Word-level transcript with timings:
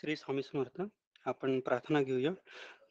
श्री 0.00 0.16
स्वामी 0.16 0.42
समर्थ. 0.42 0.88
आपण 1.26 1.60
प्रार्थना 1.60 2.02
घेऊया. 2.02 2.30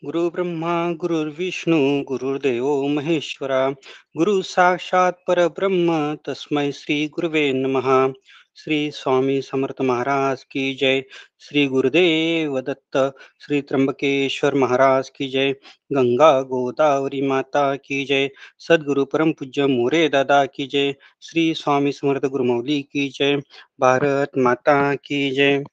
गुरु 0.06 0.30
ब्रह्मा 0.30 0.92
गुरुर्विष्णू 0.92 2.04
गुरुर्देव 2.04 2.84
महेश्वरा 2.88 3.70
गुरु 4.18 4.42
साक्षात 4.42 5.12
परब्रह्म 5.28 6.16
तस्मै 6.16 6.72
श्री 6.72 7.08
गुरुवे 7.08 7.54
नमहा 7.54 8.14
श्री 8.56 8.92
स्वामी 8.92 9.42
समर्थ 9.42 9.82
महाराज 9.82 10.44
की 10.44 10.74
जय. 10.74 11.04
श्री 11.40 11.68
गुरुदेव 11.68 12.62
दत्त 12.62 12.98
श्री 13.42 13.62
त्र्यंबकेश्वर 13.62 14.54
महाराज 14.54 15.10
की 15.10 15.28
जय. 15.28 15.52
गंगा 15.94 16.42
गोदावरी 16.42 17.22
माता 17.22 17.76
की 17.76 18.06
जय. 18.06 18.30
सद्गुरु 18.60 19.06
परम 19.06 19.32
पूज्य 19.32 19.68
मोरे 19.68 20.10
दादा 20.10 20.46
की 20.46 20.68
जय. 20.68 20.96
श्री 21.22 21.54
स्वामी 21.54 21.92
समर्थ 21.92 22.26
गुरुमौली 22.26 22.82
की 22.82 23.10
जय. 23.10 23.38
भारत 23.80 24.32
माता 24.38 24.96
की 24.96 25.32
जय. 25.32 25.64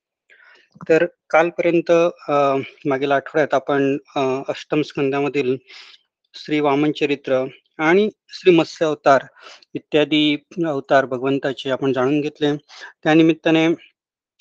तर 0.89 1.05
कालपर्यंत 1.31 1.91
मागील 2.89 3.13
आठवड्यात 3.13 3.55
आपण 3.55 3.97
अष्टम 4.49 4.83
स्कंदामधील 4.83 5.57
श्री 6.35 6.61
वामन 6.61 6.93
चरित्र 7.01 7.45
आणि 7.81 8.09
श्री 8.33 8.55
मत्स्य 8.57 8.85
अवतार 8.87 9.25
इत्यादी 9.75 10.37
अवतार 10.67 11.05
भगवंताचे 11.07 11.71
आपण 11.71 11.93
जाणून 11.93 12.21
घेतले. 12.21 12.55
त्यानिमित्ताने 13.05 13.67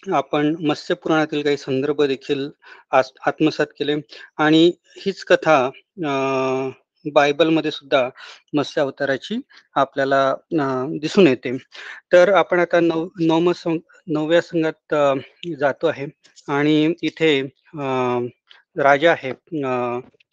आपण 0.04 0.56
मत्स्य 0.68 0.94
पुराणातील 1.04 1.42
काही 1.44 1.58
संदर्भ 1.58 2.02
देखील 2.04 2.50
आत्मसात 2.92 3.68
केले. 3.80 3.96
आणि 4.38 4.72
हीच 5.06 5.24
कथा 5.26 5.70
बायबलमध्ये 7.06 7.72
सुद्धा 7.72 8.08
मत्स्य 8.54 8.82
अवताराची 8.82 9.40
आपल्याला 9.76 10.34
दिसून 11.02 11.28
येते. 11.28 11.56
तर 12.14 12.34
आपण 12.34 12.60
आता 12.60 12.80
नव 12.80 13.08
नवम 13.20 13.52
सं 13.52 13.78
नवव्या 14.14 14.42
संघात 14.42 14.96
जातो 15.60 15.88
आहे. 15.88 16.06
आणि 16.48 16.94
इथे 17.04 17.42
राजा 18.78 19.12
आहे. 19.12 19.32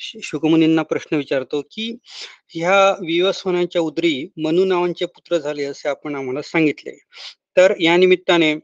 शुकमुनींना 0.01 0.83
प्रश्न 0.83 1.17
विचारतो 1.17 1.61
की 1.73 1.91
ह्या 2.51 2.77
विवस्वनांच्या 3.01 3.83
उदरी 3.83 4.15
मनु 4.45 4.65
नावांचे 4.65 5.07
पुत्र 5.07 5.39
झाले 5.39 5.65
असे 5.65 5.89
आपण 5.89 6.15
आम्हाला 6.15 6.43
सांगितले. 6.43 6.93
तर 7.57 7.75
या 7.81 7.97
निमित्ताने 7.97 8.55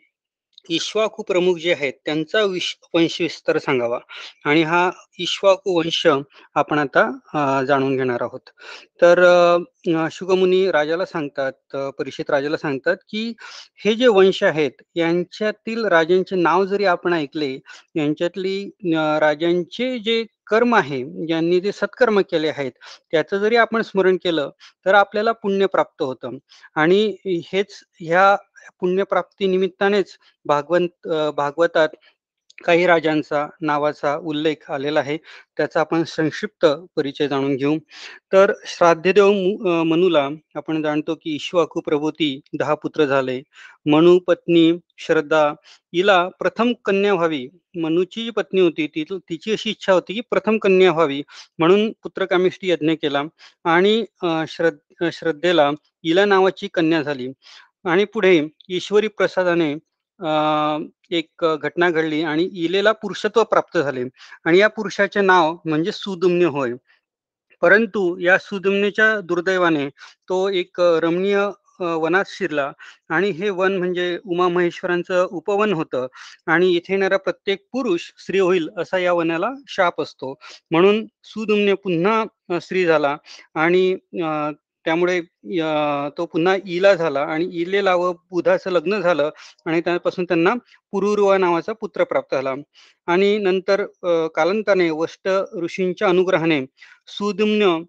इश्वाकू 0.70 1.22
प्रमुख 1.22 1.56
जे 1.58 1.72
आहेत 1.72 1.92
त्यांचा 2.04 2.42
विश 2.44 2.74
वंश 2.94 3.20
विस्तार 3.20 3.58
सांगावा. 3.58 3.98
आणि 4.44 4.62
हा 4.62 4.90
इश्वाकू 5.18 5.76
वंश 5.78 6.06
आपण 6.56 6.78
आता 6.78 7.62
जाणून 7.68 7.96
घेणार 7.96 8.22
आहोत. 8.22 8.50
तर 9.02 9.22
अ, 9.24 10.06
शुकमुनी 10.12 10.70
राजाला 10.72 11.04
सांगतात 11.06 11.76
परिषद 11.98 12.30
राजाला 12.30 12.56
सांगतात 12.56 12.96
की 13.08 13.26
हे 13.84 13.94
जे 13.94 14.06
वंश 14.08 14.42
आहेत 14.42 14.82
यांच्यातील 14.96 15.84
राजांचे 15.86 16.36
नाव 16.36 16.64
जरी 16.64 16.84
आपण 16.86 17.12
ऐकले 17.14 17.52
यांच्यातली 17.96 18.58
राजांचे 19.20 19.98
जे 19.98 20.22
कर्म 20.46 20.74
आहे 20.74 21.02
ज्यांनी 21.26 21.60
जे 21.60 21.72
सत्कर्म 21.72 22.20
केले 22.20 22.48
आहेत 22.48 22.72
त्याचं 23.12 23.38
जरी 23.38 23.56
आपण 23.56 23.82
स्मरण 23.82 24.16
केलं 24.16 24.50
तर 24.86 24.94
आपल्याला 24.94 25.32
पुण्य 25.32 25.66
प्राप्त 25.66 26.02
होतं. 26.02 26.36
आणि 26.76 27.16
हेच 27.52 27.78
ह्या 28.00 28.34
पुण्यप्राप्ती 28.80 29.46
निमित्तानेच 29.46 30.16
भागवंत 30.46 31.08
भागवतात 31.36 31.88
काही 32.64 32.86
राजांचा 32.86 33.46
नावाचा 33.62 34.14
उल्लेख 34.30 34.70
आलेला 34.72 35.00
आहे. 35.00 35.16
त्याचा 35.56 35.80
आपण 35.80 36.02
संक्षिप्त 36.06 36.66
परिचय 36.96 37.28
जाणून 37.28 37.54
घेऊ. 37.56 37.76
तर 38.32 38.52
श्राद्धदेव 38.66 39.30
मनूला 39.30 39.82
मनुला 39.84 40.28
आपण 40.56 40.82
जाणतो 40.82 41.14
की 41.22 41.34
इश्वाकू 41.34 41.80
प्रभूती 41.86 42.40
दहा 42.58 42.74
पुत्र 42.82 43.04
झाले. 43.06 43.40
मनु 43.92 44.18
पत्नी 44.26 44.70
श्रद्धा 45.06 45.42
हिला 45.94 46.26
प्रथम 46.38 46.72
कन्या 46.84 47.14
व्हावी. 47.14 47.46
मनुची 47.82 48.24
जी 48.24 48.30
पत्नी 48.30 48.60
होती 48.60 48.86
ती 48.94 49.04
तिची 49.28 49.52
अशी 49.52 49.70
इच्छा 49.70 49.92
होती 49.92 50.14
की 50.14 50.20
प्रथम 50.30 50.58
कन्या 50.62 50.92
व्हावी 50.92 51.22
म्हणून 51.58 51.90
पुत्रकामिष्टी 52.02 52.70
यज्ञ 52.70 52.94
केला. 53.02 53.22
आणि 53.64 54.04
श्रद्ध 54.48 55.08
श्रद्धेला 55.12 55.70
इला 56.04 56.24
नावाची 56.24 56.68
कन्या 56.74 57.02
झाली. 57.02 57.28
आणि 57.84 58.04
पुढे 58.14 58.40
ईश्वरी 58.70 59.08
प्रसादाने 59.08 59.72
एक 61.10 61.44
घटना 61.62 61.88
घडली 61.90 62.22
आणि 62.24 62.44
इलेला 62.64 62.92
पुरुषत्व 62.92 63.42
प्राप्त 63.44 63.78
झाले. 63.78 64.04
आणि 64.44 64.58
या 64.58 64.68
पुरुषाचे 64.68 65.20
नाव 65.22 65.56
म्हणजे 65.64 65.92
सुदुम्न 65.92 66.46
होय. 66.46 66.72
परंतु 67.62 68.16
या 68.20 68.36
सुदुम्नेच्या 68.38 69.14
दुर्दैवाने 69.20 69.88
तो 70.28 70.48
एक 70.50 70.80
रमणीय 71.02 71.38
वनात 71.80 72.24
शिरला 72.28 72.70
आणि 73.10 73.30
हे 73.30 73.48
वन 73.50 73.76
म्हणजे 73.78 74.06
उमा 74.24 74.48
महेश्वरांचं 74.48 75.26
उपवन 75.30 75.72
होतं 75.72 76.06
आणि 76.46 76.70
इथे 76.72 76.92
येणारा 76.92 77.16
प्रत्येक 77.18 77.64
पुरुष 77.72 78.10
स्त्री 78.18 78.38
होईल 78.38 78.68
असा 78.78 78.98
या 78.98 79.12
वनाला 79.12 79.50
शाप 79.68 80.00
असतो. 80.02 80.34
म्हणून 80.70 81.04
सुदुम्ने 81.24 81.74
पुन्हा 81.84 82.58
स्त्री 82.60 82.84
झाला 82.84 83.16
आणि 83.54 83.94
त्यामुळे 84.84 85.20
तो 86.18 86.26
पुन्हा 86.26 86.56
इला 86.66 86.94
झाला 86.94 87.20
आणि 87.24 87.44
इलेला 87.60 87.94
व 87.96 88.12
बुधाचं 88.30 88.70
लग्न 88.70 89.00
झालं 89.00 89.30
आणि 89.66 89.80
त्यापासून 89.80 90.24
त्यांना 90.24 90.54
पुरुरुवा 90.92 91.38
नावाचा 91.38 91.72
पुत्र 91.72 92.04
प्राप्त 92.04 92.34
झाला. 92.34 92.54
आणि 93.08 93.36
नंतर 93.38 93.84
कालंताने 93.84 94.28
कालांताने 94.34 94.90
वष्ट 94.90 95.28
ऋषींच्या 95.62 96.08
अनुग्रहाने 96.08 96.60
सुदुम्न 97.08 97.82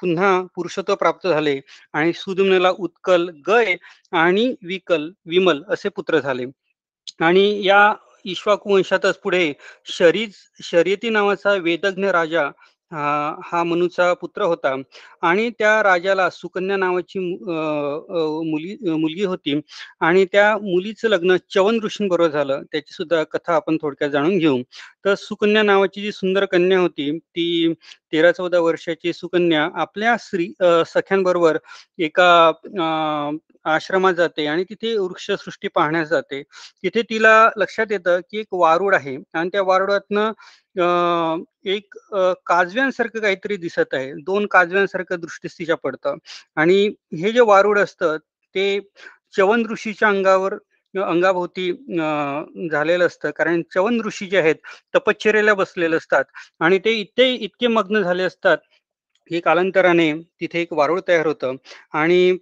पुन्हा 0.00 0.30
पुरुषत्व 0.54 0.94
प्राप्त 0.94 1.26
झाले 1.28 1.60
आणि 1.92 2.12
सुदुम्नेला 2.12 2.70
उत्कल 2.78 3.28
गय 3.48 3.74
आणि 4.12 4.54
विकल 4.66 5.10
विमल 5.26 5.62
असे 5.68 5.88
पुत्र 5.88 6.18
झाले. 6.20 6.44
आणि 7.20 7.44
या 7.66 7.92
इक्ष्वाकू 8.24 8.72
वंशातच 8.74 9.18
पुढे 9.18 9.52
शरीज 9.88 10.34
शर्यती 10.62 11.08
नावाचा 11.10 11.52
वेदज्ञ 11.62 12.08
राजा 12.10 12.48
हा 12.92 13.62
मनूचा 13.64 14.12
पुत्र 14.14 14.42
होता. 14.44 14.74
आणि 15.22 15.48
त्या 15.58 15.82
राजाला 15.82 16.28
सुकन्या 16.30 16.76
नावाची 16.76 17.18
मुली 17.18 18.76
मुलगी 18.90 19.24
होती. 19.24 19.60
आणि 20.00 20.24
त्या 20.32 20.56
मुलीचं 20.58 21.08
लग्न 21.08 21.36
चवन 21.54 21.78
ऋषींबरोबर 21.84 22.30
झालं. 22.30 22.62
त्याची 22.72 22.94
सुद्धा 22.94 23.22
कथा 23.24 23.54
आपण 23.54 23.76
थोडक्यात 23.82 24.10
जाणून 24.10 24.38
घेऊ. 24.38 24.58
तर 25.04 25.14
सुकन्या 25.14 25.62
नावाची 25.62 26.02
जी 26.02 26.12
सुंदर 26.12 26.44
कन्या 26.46 26.78
होती 26.80 27.10
ती 27.18 27.72
तेरा 28.12 28.32
चौदा 28.32 28.58
वर्षाची 28.60 29.12
सुकन्या 29.12 29.68
आपल्या 29.74 30.16
स्त्री 30.18 30.52
सख्यांबरोबर 30.86 31.58
एका 31.98 32.28
अ, 32.80 33.36
आश्रमात 33.64 34.14
जाते 34.14 34.46
आणि 34.46 34.64
तिथे 34.64 34.94
वृक्षसृष्टी 34.98 35.68
पाहण्यास 35.68 36.08
जाते. 36.08 36.42
तिथे 36.82 37.02
तिला 37.02 37.32
लक्षात 37.56 37.86
येतं 37.90 38.20
की 38.30 38.38
एक 38.38 38.46
वारुड 38.52 38.94
आहे. 38.94 39.16
आणि 39.34 39.48
त्या 39.48 39.62
वारुडातनं 39.62 40.32
एक 40.76 41.94
काजव्यांसारखं 42.46 43.20
काहीतरी 43.20 43.56
दिसत 43.58 43.94
आहे. 43.94 44.12
दोन 44.22 44.46
काजव्यांसारखं 44.50 45.20
दृष्टीस्तीच्या 45.20 45.76
पडतं. 45.76 46.16
आणि 46.56 46.86
हे 47.14 47.32
जे 47.32 47.40
वारुड 47.42 47.78
असतं 47.78 48.16
ते 48.54 48.78
चवन 49.34 49.64
ऋषीच्या 49.70 50.08
अंगावर 50.08 50.54
अंगाभोवती 50.94 51.70
अं, 51.70 52.68
झालेलं 52.70 53.06
असतं. 53.06 53.30
कारण 53.30 53.62
चवन 53.74 54.00
ऋषी 54.06 54.26
जे 54.26 54.38
आहेत 54.38 54.56
तपश्चर्याला 54.94 55.54
बसलेले 55.54 55.96
असतात. 55.96 56.24
आणि 56.60 56.78
ते 56.84 56.92
इतके 56.94 57.32
इतके 57.34 57.66
मग्न 57.68 58.02
झाले 58.02 58.22
असतात 58.22 58.58
हे 59.30 59.40
कालांतराने 59.40 60.12
तिथे 60.40 60.60
एक 60.60 60.72
वारुळ 60.72 61.00
तयार 61.08 61.26
होतं 61.26 61.56
आणि 61.92 62.36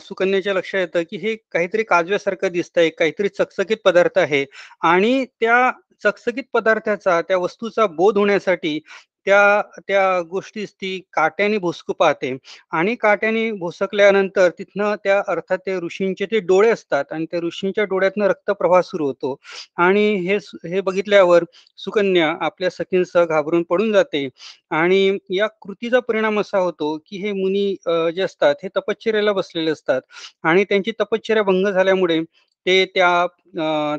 सुकन्याच्या 0.00 0.54
लक्षात 0.54 0.80
येतं 0.80 1.02
की 1.10 1.16
हे 1.16 1.34
काहीतरी 1.52 1.82
काजव्यासारखं 1.82 2.52
दिसतंय 2.52 2.88
काहीतरी 2.88 3.28
चकचकीत 3.28 3.76
पदार्थ 3.84 4.18
आहे 4.18 4.44
आणि 4.82 5.24
त्या 5.40 5.70
चकचकीत 6.04 6.44
पदार्थाचा 6.52 7.20
त्या 7.22 7.36
वस्तूचा 7.36 7.86
बोध 7.86 8.18
होण्यासाठी 8.18 8.78
त्या 9.26 9.60
त्या 9.88 10.20
गोष्टीस 10.30 10.72
ती 10.74 10.98
काट्याने 11.12 11.58
भोसकू 11.58 11.92
पाहते. 11.94 12.36
आणि 12.72 12.94
काट्याने 12.96 13.50
भोसकल्यानंतर 13.54 14.48
तिथनं 14.58 14.94
त्या 15.04 15.20
अर्थात 15.28 15.58
ते 15.66 15.76
ऋषींचे 15.80 16.26
ते 16.30 16.40
डोळे 16.42 16.70
असतात 16.70 17.12
आणि 17.12 17.26
त्या 17.30 17.40
ऋषींच्या 17.42 17.84
डोळ्यातनं 17.86 18.26
रक्तप्रवाह 18.28 18.80
सुरू 18.82 19.06
होतो. 19.06 19.34
आणि 19.78 20.06
हे 20.26 20.36
हे 20.66 20.80
बघितल्यावर 20.82 21.44
सुकन्या 21.78 22.28
आपल्या 22.42 22.70
सखींसह 22.72 23.24
घाबरून 23.26 23.62
पडून 23.70 23.92
जाते. 23.92 24.28
आणि 24.72 25.18
या 25.30 25.46
कृतीचा 25.62 26.00
परिणाम 26.02 26.40
असा 26.40 26.58
होतो 26.58 26.96
की 27.06 27.16
हे 27.18 27.32
मुनी 27.34 27.66
जे 28.14 28.22
असतात 28.22 28.54
हे 28.62 28.68
तपश्चर्याला 28.76 29.32
बसलेले 29.34 29.70
असतात. 29.70 30.00
आणि 30.44 30.64
त्यांची 30.64 30.92
तपश्चर्या 31.00 31.42
भंग 31.44 31.66
झाल्यामुळे 31.68 32.20
ते 32.66 32.84
त्या 32.86 33.26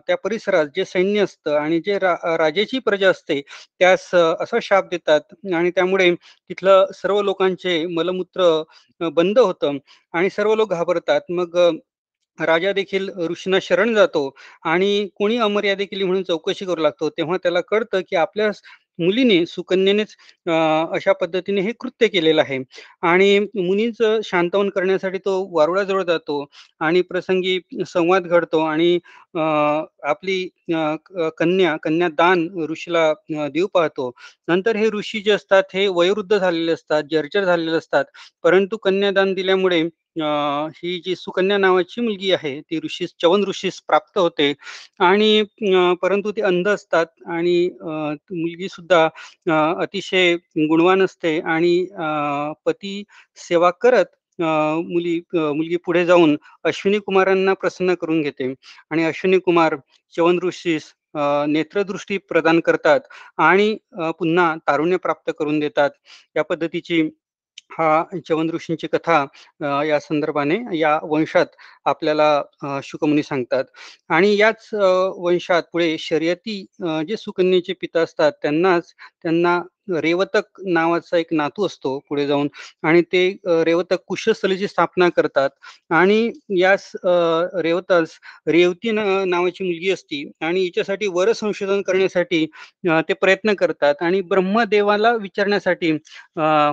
त्या 0.08 0.16
परिसरात 0.18 0.66
जे 0.76 0.86
सैन्य 0.86 1.22
असतं 1.22 1.56
आणि 1.58 1.80
जे 1.82 1.98
रा 2.00 2.14
राजेची 2.38 2.80
प्रजा 2.82 3.10
असते 3.10 3.40
त्यास 3.80 4.10
असा 4.16 4.58
शाप 4.62 4.90
देतात. 4.92 5.22
आणि 5.54 5.72
त्यामुळे 5.72 6.10
तिथलं 6.50 6.86
सर्व 6.96 7.22
लोकांचे 7.24 7.86
मलमूत्र 7.90 9.10
बंद 9.12 9.40
होतं 9.40 9.78
आणि 10.14 10.30
सर्व 10.32 10.56
लोक 10.56 10.70
घाबरतात. 10.72 11.22
मग 11.32 11.58
राजा 12.40 12.72
देखील 12.74 13.10
ऋषींना 13.30 13.58
शरण 13.62 13.94
जातो 13.96 14.30
आणि 14.66 15.08
कोणी 15.16 15.38
अमर्यादे 15.40 15.86
केली 15.86 16.04
म्हणून 16.04 16.24
चौकशी 16.24 16.66
करू 16.66 16.82
लागतो 16.82 17.10
तेव्हा 17.12 17.38
त्याला 17.38 17.62
कळतं 17.64 18.02
की 18.10 18.16
आपल्या 18.18 18.50
मुलीने 19.00 19.46
सुकन्यानेच 19.48 20.16
अशा 20.96 21.14
पद्धतीने 21.22 21.62
हे 21.62 21.72
कृत्य 21.80 22.08
केलेलं 22.08 22.42
आहे. 22.42 22.58
आणि 23.04 23.40
मुनीचं 23.56 24.20
शांतवन 24.26 24.70
करण्यासाठी 24.70 25.18
तो 25.20 25.38
वारुळाजवळ 25.58 26.04
जातो 26.04 26.44
आणि 26.82 27.02
प्रसंगी 27.04 27.60
संवाद 27.88 28.28
घडतो 28.28 28.60
आणि 28.66 28.98
आपली 30.04 30.48
कन्या 31.40 31.76
कन्यादान 31.84 32.48
ऋषीला 32.70 33.12
देऊ 33.50 33.68
पाहतो. 33.74 34.12
नंतर 34.48 34.76
हे 34.76 34.90
ऋषी 34.94 35.20
जे 35.22 35.32
असतात 35.32 35.64
हे 35.74 35.88
वयोवृद्ध 35.90 36.38
झालेले 36.38 36.72
असतात 36.72 37.04
जर्जर 37.12 37.44
झालेले 37.46 37.78
असतात. 37.78 38.06
परंतु 38.44 38.78
कन्यादान 38.78 39.34
दिल्यामुळे 39.34 39.84
ही 40.20 41.00
जी 41.06 41.16
सुकन्या 41.16 41.58
नावाची 41.58 42.02
मुलगी 42.02 42.32
आहे 42.34 42.60
ती 42.62 42.80
ऋषीस 42.84 43.14
चवन 43.22 43.44
ऋषीस 43.48 43.80
प्राप्त 43.88 44.18
होते. 44.18 44.54
आणि 45.00 45.44
परंतु 46.02 46.32
ती 46.32 46.42
अंध 46.42 46.68
असतात 46.70 47.06
आणि 47.28 47.70
मुलगी 47.82 48.68
सुद्धा 48.70 49.08
अतिशय 49.82 50.36
गुणवान 50.70 51.04
असते 51.04 51.40
आणि 51.42 51.86
पती 52.66 53.04
सेवा 53.40 53.70
करत 53.82 54.16
मुली 54.40 55.20
मुलगी 55.34 55.76
पुढे 55.86 56.06
जाऊन 56.06 56.36
अश्विनी 56.66 57.00
कुमारांना 57.06 57.54
प्रसन्न 57.62 57.94
करून 58.02 58.22
घेते. 58.22 58.54
आणि 58.92 59.04
अश्विनी 59.04 59.40
कुमार 59.40 59.76
चवन 60.14 60.40
ऋषीस 60.44 60.94
नेत्रदृष्टी 61.50 62.18
प्रदान 62.30 62.60
करतात 62.60 63.00
आणि 63.40 63.76
पुन्हा 64.20 64.54
तारुण्य 64.68 64.98
प्राप्त 64.98 65.32
करून 65.40 65.60
देतात. 65.60 65.90
या 66.36 66.44
पद्धतीची 66.44 67.02
हा 67.72 68.04
चवन 68.28 68.50
ऋषींची 68.50 68.88
कथा 68.88 69.26
या 69.84 70.00
संदर्भाने 70.00 70.58
या 70.78 71.00
वंशात 71.04 71.46
आपल्याला 71.88 72.80
शुकमुनी 72.84 73.24
सांगतात. 73.24 73.64
आणि 74.10 74.36
याच 74.38 74.70
वंशात 74.74 75.64
पुढे 75.74 75.96
शर्यती 76.00 76.62
जे 77.08 77.18
सुकन्याचे 77.18 77.74
पिता 77.82 78.02
असतात 78.02 78.32
त्यांनाच 78.42 78.94
त्यांना 79.24 79.60
रेवतक 79.94 80.60
नावाचा 80.68 81.18
एक 81.18 81.28
नातू 81.34 81.66
असतो 81.66 81.98
पुढे 82.10 82.26
जाऊन. 82.28 82.48
आणि 82.84 83.02
ते 83.04 83.28
रेवतक 83.66 84.04
कुशस्थलीची 84.08 84.68
स्थापना 84.68 85.08
करतात 85.16 85.50
आणि 85.94 86.32
यास 86.60 86.92
रेवतास 87.06 88.18
रेवती 88.48 88.92
नावाची 88.92 89.64
मुलगी 89.64 89.92
असती 89.92 90.24
आणि 90.42 90.60
हिच्यासाठी 90.62 91.08
वर 91.10 91.32
संशोधन 91.34 91.82
करण्यासाठी 91.82 92.46
ते 93.10 93.14
प्रयत्न 93.14 93.54
करतात 93.56 94.02
आणि 94.02 94.22
ब्रह्मदेवाला 94.24 95.12
विचारण्यासाठी 95.22 95.92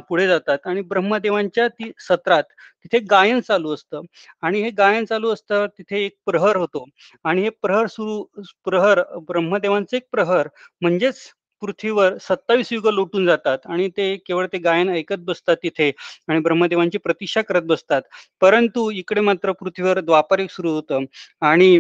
पुढे 0.09 0.27
जातात. 0.27 0.59
आणि 0.65 0.81
ब्रह्मदेवांच्या 0.83 1.69
ती 1.71 1.91
सत्रात 2.01 2.45
तिथे 2.85 2.99
गायन 3.11 3.41
चालू 3.41 3.73
असतं. 3.75 4.01
आणि 4.43 4.61
हे 4.63 4.71
गायन 4.79 5.05
चालू 5.05 5.33
असतं 5.33 5.67
तिथे 5.79 6.05
एक 6.05 6.17
प्रहर 6.27 6.57
होतो. 6.57 6.85
आणि 7.25 7.43
हे 7.43 7.49
प्रहर 7.63 7.87
सुरू 7.87 8.23
प्रहर 8.65 9.03
ब्रह्मदेवांचे 9.29 9.97
एक 9.97 10.07
प्रहर 10.13 10.49
म्हणजेच 10.83 11.21
पृथ्वीवर 11.63 12.17
सत्तावीस 12.21 12.73
युग 12.73 12.87
लुटून 12.89 13.27
जातात. 13.27 13.59
आणि 13.67 13.89
ते 13.97 14.15
केवळ 14.27 14.47
ते 14.53 14.59
गायन 14.59 14.89
ऐकत 14.91 15.19
बसतात 15.27 15.57
तिथे 15.63 15.91
आणि 16.29 16.41
ब्रह्मदेवांची 16.41 16.99
प्रतीक्षा 16.99 17.43
करत 17.43 17.63
बसतात. 17.67 18.03
परंतु 18.41 18.91
इकडे 18.93 19.21
मात्र 19.21 19.53
पृथ्वीवर 19.61 20.01
द्वापारिक 20.01 20.51
सुरू 20.51 20.73
होतं. 20.75 21.05
आणि 21.43 21.79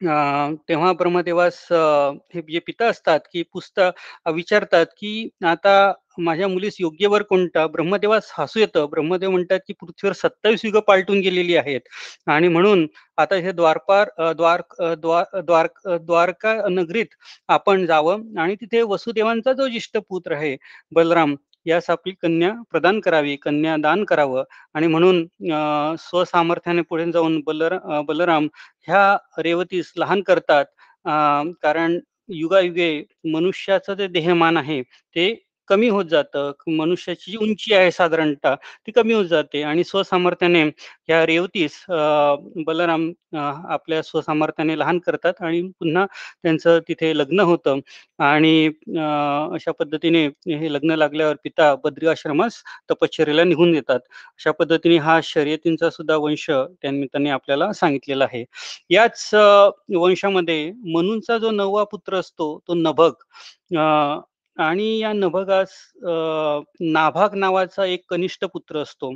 तेव्हा 0.00 0.92
ब्रह्मदेवास 0.92 1.66
हे 2.34 2.40
जे 2.50 2.58
पिता 2.66 2.86
असतात 2.88 3.20
की 3.32 3.42
पुस्तक 3.52 4.28
विचारतात 4.34 4.86
की 4.98 5.28
आता 5.46 5.92
माझ्या 6.18 6.48
मुलीस 6.48 6.76
योग्य 6.80 7.06
वर 7.06 7.22
कोणता? 7.22 7.66
ब्रह्मदेवास 7.66 8.30
हसू 8.38 8.60
येतं. 8.60 8.86
ब्रह्मदेव 8.90 9.30
म्हणतात 9.30 9.58
की 9.66 9.72
पृथ्वीवर 9.80 10.12
सत्तावीस 10.16 10.64
युग 10.64 10.76
पालटून 10.86 11.20
गेलेली 11.20 11.56
आहेत. 11.56 11.80
आणि 12.26 12.48
म्हणून 12.48 12.86
आता 13.18 13.34
हे 13.36 13.52
द्वारपार 13.52 14.08
द्वार 14.34 14.60
द्वार 14.96 15.66
द्वारका 15.98 16.54
नगरीत 16.70 17.14
आपण 17.48 17.86
जावं 17.86 18.22
आणि 18.40 18.54
तिथे 18.60 18.82
वसुदेवांचा 18.84 19.52
जो 19.52 19.68
ज्येष्ठ 19.68 19.96
पुत्र 20.08 20.34
आहे 20.36 20.56
बलराम 20.92 21.34
यास 21.66 21.88
आपली 21.90 22.12
कन्या 22.22 22.52
प्रदान 22.70 23.00
करावी 23.00 23.36
कन्या 23.36 23.76
दान 23.76 24.04
करावं 24.04 24.44
आणि 24.74 24.86
म्हणून 24.86 25.24
स्वसामर्थ्याने 26.00 26.82
पुढे 26.82 27.10
जाऊन 27.12 27.40
बलर 27.46 27.76
बलराम 28.08 28.48
ह्या 28.88 29.16
रेवतीस 29.38 29.92
लहान 29.96 30.20
करतात. 30.22 30.64
कारण 31.62 31.98
युगायुगे 32.28 32.90
मनुष्याचं 33.32 33.94
जे 33.94 34.06
देहमान 34.08 34.56
आहे 34.56 34.82
ते 35.16 35.32
कमी 35.68 35.88
होत 35.88 36.04
जातं. 36.10 36.52
मनुष्याची 36.68 37.30
जी 37.30 37.36
उंची 37.38 37.74
आहे 37.74 37.90
साधारणतः 37.92 38.54
ती 38.86 38.92
कमी 38.92 39.14
होत 39.14 39.24
जाते. 39.26 39.62
आणि 39.62 39.84
स्वसामर्थ्याने 39.84 40.64
या 41.08 41.24
रेवतीस 41.26 41.84
बलराम 42.66 43.10
आपल्या 43.36 44.02
स्वसामर्थ्याने 44.02 44.78
लहान 44.78 44.98
करतात 45.06 45.42
आणि 45.42 45.60
पुन्हा 45.80 46.04
त्यांचं 46.42 46.78
तिथे 46.88 47.16
लग्न 47.18 47.40
होतं. 47.40 47.80
आणि 48.20 48.66
अशा 49.54 49.72
पद्धतीने 49.78 50.24
हे 50.48 50.72
लग्न 50.72 50.94
लागल्यावर 50.98 51.34
पिता 51.44 51.74
बद्री 51.84 52.06
आश्रमास 52.08 52.62
तपश्चर्याला 52.90 53.44
निघून 53.44 53.72
देतात. 53.72 54.00
अशा 54.38 54.50
पद्धतीने 54.52 54.96
हा 54.98 55.18
शर्यतींचा 55.24 55.90
सुद्धा 55.90 56.16
वंश 56.16 56.46
त्या 56.50 56.90
निमित्ताने 56.90 57.30
आपल्याला 57.30 57.72
सांगितलेला 57.72 58.24
आहे. 58.24 58.44
याच 58.90 59.30
वंशामध्ये 59.96 60.70
मनूंचा 60.94 61.38
जो 61.38 61.50
नववा 61.50 61.84
पुत्र 61.90 62.16
असतो 62.18 62.58
तो 62.68 62.74
नभग 62.74 63.12
आणि 64.56 64.96
या 64.98 65.12
नभगास 65.14 65.72
नाभाग 66.82 67.34
नावाचा 67.36 67.84
एक 67.86 68.04
कनिष्ठ 68.10 68.44
पुत्र 68.46 68.82
असतो. 68.82 69.12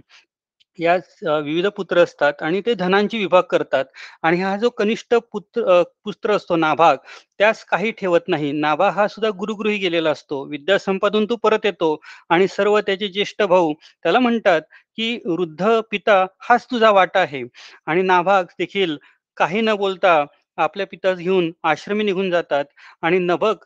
या 0.78 0.96
विविध 1.38 1.66
पुत्र 1.76 2.02
असतात 2.02 2.42
आणि 2.42 2.60
ते 2.66 2.75
धनांची 2.75 3.19
विभाग 3.19 3.42
करतात. 3.50 3.84
आणि 4.22 4.40
हा 4.42 4.56
जो 4.56 4.69
कनिष्ठ 4.70 5.14
पुत्र 5.32 5.82
पुत्र 6.04 6.32
असतो 6.37 6.56
नाभाग 6.56 6.96
त्यास 7.38 7.64
काही 7.66 7.90
ठेवत 7.98 8.28
नाही. 8.28 8.52
नाभाग 8.52 8.92
हा 8.94 9.06
सुद्धा 9.08 9.31
गुरुगृही 9.38 9.78
गेलेला 9.78 10.10
असतो. 10.10 10.42
विद्या 10.46 10.78
संपादून 10.78 11.25
तो 11.31 11.37
परत 11.43 11.66
येतो 11.66 11.96
आणि 12.31 12.48
सर्व 12.48 12.78
त्याचे 12.81 13.08
ज्येष्ठ 13.08 13.43
भाऊ 13.44 13.72
त्याला 14.04 14.19
म्हणतात 14.20 14.62
की 14.98 15.16
वृद्ध 15.26 15.81
पिता 15.90 16.25
हाच 16.48 16.66
तुझा 16.70 16.90
वाटा 16.93 17.20
आहे. 17.20 17.43
आणि 17.86 18.02
नाभाग 18.02 18.44
देखील 18.58 18.96
काही 19.36 19.60
न 19.60 19.75
बोलता 19.76 20.25
आपल्या 20.58 20.86
पितास 20.86 21.19
घेऊन 21.19 21.50
आश्रमी 21.64 22.04
निघून 22.04 22.31
जातात. 22.31 22.64
आणि 23.02 23.19
नभक 23.20 23.64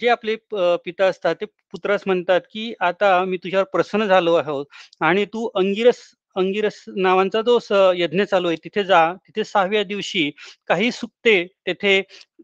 जे 0.00 0.08
आपले 0.08 0.36
पिता 0.84 1.06
असतात 1.06 1.34
ते 1.34 1.44
पुत्रास 1.72 2.02
म्हणतात 2.06 2.40
की 2.52 2.72
आता 2.80 3.18
मी 3.24 3.36
तुझ्यावर 3.36 3.64
प्रसन्न 3.72 4.06
झालो 4.06 4.34
आहोत 4.36 4.66
आणि 5.00 5.24
तू 5.24 5.48
अंगिरस 5.54 6.00
अंगिरस 6.36 6.74
नावांचा 6.96 7.40
जो 7.42 7.58
यज्ञ 7.96 8.24
चालू 8.24 8.48
आहे 8.48 8.56
तिथे 8.64 8.82
जा. 8.84 9.12
तिथे 9.16 9.44
सहाव्या 9.44 9.82
दिवशी 9.84 10.30
काही 10.68 10.90
सुक्ते 10.92 11.34
तेथे 11.66 11.96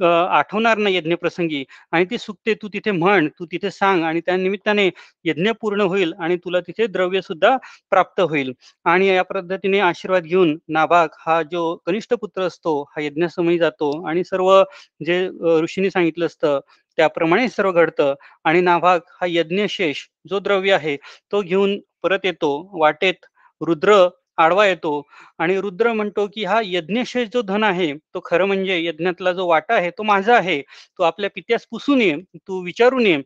आठवणार 0.04 0.78
नाही 0.78 0.96
यज्ञ 0.96 1.14
प्रसंगी 1.14 1.62
आणि 1.92 2.04
ती 2.10 2.18
सुक्ते 2.18 2.54
तू 2.54 2.68
तिथे 2.72 2.90
म्हण 2.90 3.28
तू 3.38 3.46
तिथे 3.52 3.70
सांग 3.70 4.02
आणि 4.04 4.20
त्या 4.20 4.36
निमित्ताने 4.36 4.88
यज्ञ 5.24 5.50
पूर्ण 5.60 5.80
होईल 5.82 6.12
आणि 6.20 6.36
तुला 6.36 6.60
तिथे 6.60 6.86
द्रव्य 6.88 7.20
सुद्धा 7.22 7.56
प्राप्त 7.90 8.20
होईल. 8.20 8.52
आणि 8.84 9.08
या 9.08 9.22
पद्धतीने 9.24 9.78
आशीर्वाद 9.80 10.24
घेऊन 10.24 10.56
नाभाग 10.68 11.08
हा 11.18 11.40
जो 11.42 11.74
कनिष्ठ 11.86 12.14
पुत्र 12.14 12.42
असतो 12.42 12.80
हा 12.90 13.02
यज्ञासमयी 13.02 13.58
जातो 13.58 13.90
आणि 14.06 14.24
सर्व 14.24 14.52
जे 15.00 15.26
ऋषीने 15.62 15.90
सांगितलं 15.90 16.26
असतं 16.26 16.60
त्याप्रमाणे 16.98 17.48
सर्व 17.48 17.72
घडतं. 17.72 18.14
आणि 18.44 18.60
नाभाग 18.60 19.00
हा 19.20 19.26
यज्ञशेष 19.30 20.04
जो 20.30 20.38
द्रव्य 20.40 20.72
आहे 20.74 20.96
तो 21.32 21.42
घेऊन 21.42 21.78
परत 22.02 22.24
येतो. 22.24 22.50
वाटेत 22.80 23.26
रुद्र 23.60 24.06
आडवा 24.38 24.66
येतो. 24.66 25.02
आणि 25.38 25.56
रुद्र 25.60 25.92
म्हणतो 25.92 26.26
की 26.34 26.44
हा 26.44 26.60
यज्ञशेष 26.64 27.28
जो 27.34 27.42
धन 27.42 27.64
आहे 27.64 27.92
तो 28.14 28.20
खरं 28.24 28.46
म्हणजे 28.46 28.78
यज्ञातला 28.84 29.32
जो 29.32 29.46
वाटा 29.48 29.74
आहे 29.74 29.90
तो 29.90 30.02
माझा 30.04 30.36
आहे. 30.36 30.60
तो 30.98 31.02
आपल्या 31.04 31.30
पित्यास 31.34 31.66
पुसून 31.70 32.00
ये. 32.02 32.14
तू 32.38 32.62
विचारून 32.64 33.06
ये. 33.06 33.16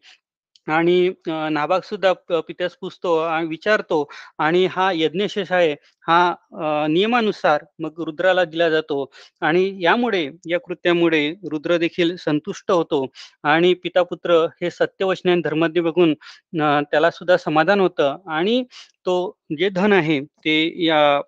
आणि 0.66 1.12
नाभाग 1.26 1.80
सुद्धा 1.80 2.12
पित्यास 2.30 2.76
पुसतो 2.80 3.16
आणि 3.18 3.46
विचारतो 3.46 4.04
आणि 4.38 4.64
हा 4.66 4.90
यज्ञशेष 4.94 5.52
आहे 5.52 5.72
हा 6.06 6.86
नियमानुसार 6.88 7.64
मग 7.78 8.00
रुद्राला 8.00 8.44
दिला 8.44 8.68
जातो 8.70 9.04
आणि 9.42 9.70
यामुळे 9.80 10.28
या 10.46 10.58
कृत्यामुळे 10.58 11.28
रुद्र 11.50 11.76
देखील 11.78 12.14
संतुष्ट 12.16 12.70
होतो 12.70 13.04
आणि 13.44 13.72
पिता 13.74 14.02
पुत्र 14.02 14.44
हे 14.62 14.70
सत्यवचने 14.70 15.40
धर्मज्ञ 15.40 15.80
बघून 15.80 16.14
त्याला 16.54 17.10
सुद्धा 17.10 17.36
समाधान 17.36 17.80
होतं 17.80 18.16
आणि 18.30 18.62
तो 19.06 19.14
जे 19.58 19.68
धन 19.68 19.92
आहे 19.92 20.20
ते 20.38 20.54
या 20.84 21.20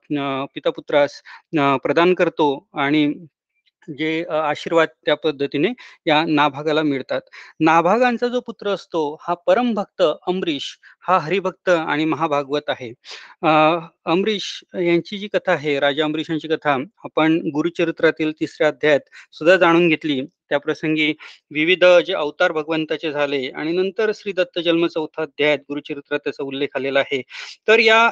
पितापुत्रास 0.54 1.20
प्रदान 1.82 2.14
करतो 2.14 2.46
आणि 2.74 3.06
जे 3.88 4.24
आशीर्वाद 4.32 4.88
त्या 5.06 5.14
पद्धतीने 5.16 5.68
या 6.06 6.22
नाभागाला 6.28 6.82
मिळतात. 6.82 7.20
नाभागांचा 7.60 8.28
जो 8.28 8.40
पुत्र 8.46 8.70
असतो 8.70 9.02
हा 9.22 9.34
परमभक्त 9.46 10.02
अमरीश 10.28 10.76
हा 11.08 11.18
हरिभक्त 11.18 11.68
आणि 11.70 12.04
महाभागवत 12.04 12.70
आहे. 12.70 12.92
अमरीश 14.06 14.48
यांची 14.76 15.18
जी 15.18 15.28
कथा 15.28 15.52
आहे 15.52 15.78
राजा 15.80 16.04
अमरीशांची 16.04 16.48
कथा 16.48 16.76
आपण 17.04 17.38
गुरुचरित्रातील 17.54 18.32
तिसऱ्या 18.40 18.68
अध्यायात 18.68 19.00
सुद्धा 19.32 19.56
जाणून 19.56 19.88
घेतली. 19.88 20.20
त्या 20.50 20.58
प्रसंगी 20.58 21.12
विविध 21.50 21.84
जे 22.06 22.12
अवतार 22.14 22.52
भगवंताचे 22.52 23.10
झाले 23.12 23.46
आणि 23.50 23.72
नंतर 23.72 24.10
श्री 24.14 24.32
दत्त 24.32 24.58
जन्म 24.58 24.86
चौथा 24.86 25.22
अध्यायात 25.22 25.58
गुरुचरित्रात 25.68 26.20
त्याचा 26.24 26.44
उल्लेख 26.44 26.76
आलेला 26.76 27.00
आहे. 27.00 27.20
तर 27.68 27.78
या 27.78 28.08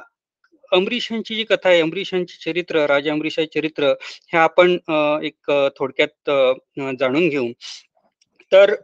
अमरीशांची 0.72 1.34
जी 1.34 1.44
कथा 1.44 1.68
आहे 1.68 1.80
अमरीशांचे 1.80 2.36
चरित्र 2.44 2.84
राजा 2.86 3.12
अमरीशाचे 3.12 3.60
चरित्र 3.60 3.92
हे 4.32 4.36
आपण 4.36 4.76
एक 5.24 5.50
थोडक्यात 5.78 6.30
जाणून 7.00 7.28
घेऊ. 7.28 7.48
तर 8.52 8.74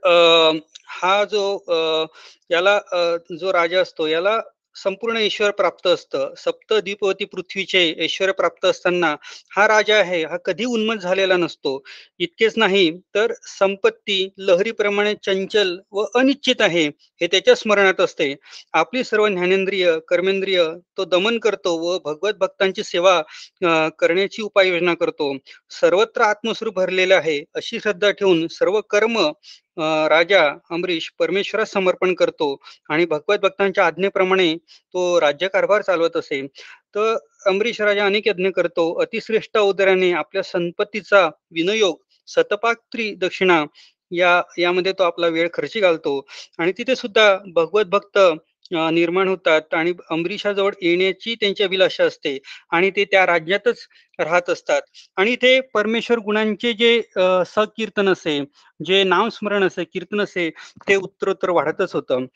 हा 0.88 1.24
जो 1.24 1.42
याला 2.50 2.78
जो 3.30 3.52
राजा 3.52 3.80
असतो 3.80 4.06
याला 4.06 4.40
संपूर्ण 4.82 5.16
ऐश्वर 5.16 5.50
प्राप्त 5.50 5.86
असतं. 5.86 6.34
सप्तद्वीपवती 6.36 7.24
पृथ्वीचे 7.24 7.80
ऐश्वर 8.04 8.30
प्राप्त 8.32 8.64
असताना 8.64 9.14
हा 9.56 9.66
राजा 9.68 9.96
आहे, 9.96 10.22
हा 10.24 10.36
कधी 10.44 10.64
उन्मत 10.64 10.96
झालेला 10.96 11.36
नसतो. 11.36 11.82
इतकेच 12.18 12.54
नाही 12.56 12.90
तर 13.14 13.32
संपत्ती 13.58 14.28
लहरीप्रमाणे 14.38 15.14
चंचल 15.24 15.76
व 15.92 16.04
अनिश्चित 16.14 16.60
आहे, 16.60 16.86
हे 17.20 17.26
त्याच्या 17.26 17.54
स्मरणात 17.54 18.00
असते. 18.00 18.34
आपली 18.72 19.04
सर्व 19.04 19.26
ज्ञानेंद्रिय, 19.28 19.92
कर्मेंद्रिय 20.08 20.64
तो 20.96 21.04
दमन 21.04 21.38
करतो 21.38 21.76
व 21.78 21.98
भगवत 22.04 22.34
भक्तांची 22.34 22.82
सेवा 22.84 23.20
करण्याची 23.98 24.42
उपाययोजना 24.42 24.94
करतो. 24.94 25.32
सर्वत्र 25.70 26.22
आत्मस्वरूप 26.22 26.74
भरलेले 26.74 27.14
आहे, 27.14 27.42
अशी 27.54 27.80
श्रद्धा 27.80 28.10
ठेवून 28.10 28.46
सर्व 28.48 28.80
कर्म 28.80 29.18
राजा 29.78 30.40
अंबरीश 30.70 31.08
परमेश्वरास 31.18 31.72
समर्पण 31.72 32.14
करतो 32.14 32.54
आणि 32.90 33.04
भगवत 33.06 33.38
भक्तांच्या 33.38 33.86
आज्ञेप्रमाणे 33.86 34.54
तो 34.94 35.20
राज्यकारभार 35.20 35.82
चालवत 35.82 36.16
असे. 36.16 36.40
तर 36.94 37.16
अंबरीश 37.46 37.80
राजा 37.80 38.06
अनेक 38.06 38.28
यज्ञ 38.28 38.50
करतो. 38.50 38.92
अतिश्रेष्ठ 39.02 39.58
उदराने 39.58 40.12
आपल्या 40.14 40.42
संपत्तीचा 40.42 41.24
विनियोग 41.52 41.96
सतपात्री 42.28 43.14
दक्षिणा 43.16 43.64
या 44.10 44.40
यामध्ये 44.58 44.92
तो 44.92 45.02
आपला 45.02 45.26
वेळ 45.28 45.48
खर्ची 45.54 45.80
घालतो 45.80 46.20
आणि 46.58 46.72
तिथे 46.78 46.94
सुद्धा 46.96 47.36
भगवत 47.54 47.86
भक्त 47.86 48.18
निर्माण 48.70 49.28
होतात 49.28 49.74
आणि 49.74 49.92
अंबरीशाजवळ 50.10 50.72
येण्याची 50.82 51.34
त्यांची 51.34 51.62
अभिलाषा 51.64 52.04
असते 52.04 52.36
आणि 52.70 52.90
ते 52.96 53.04
त्या 53.04 53.24
राज्यातच 53.26 53.86
राहत 54.18 54.50
असतात 54.50 54.82
आणि 55.16 55.34
ते 55.42 55.58
परमेश्वर 55.74 56.18
गुणांचे 56.20 56.72
जे 56.74 57.00
सकीर्तन 57.46 58.08
असे, 58.08 58.38
जे 58.80 59.02
नामस्मरण 59.04 59.64
असे, 59.64 59.84
कीर्तन 59.84 60.20
असे, 60.20 60.48
ते 60.88 60.96
उत्तरोत्तर 60.96 61.50
वाढतच 61.50 61.94
होतं. 61.94 62.26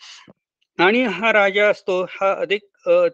आणि 0.79 1.03
हा 1.07 1.33
राजा 1.33 1.69
असतो, 1.71 2.03
हा 2.11 2.33
अधिक 2.35 2.63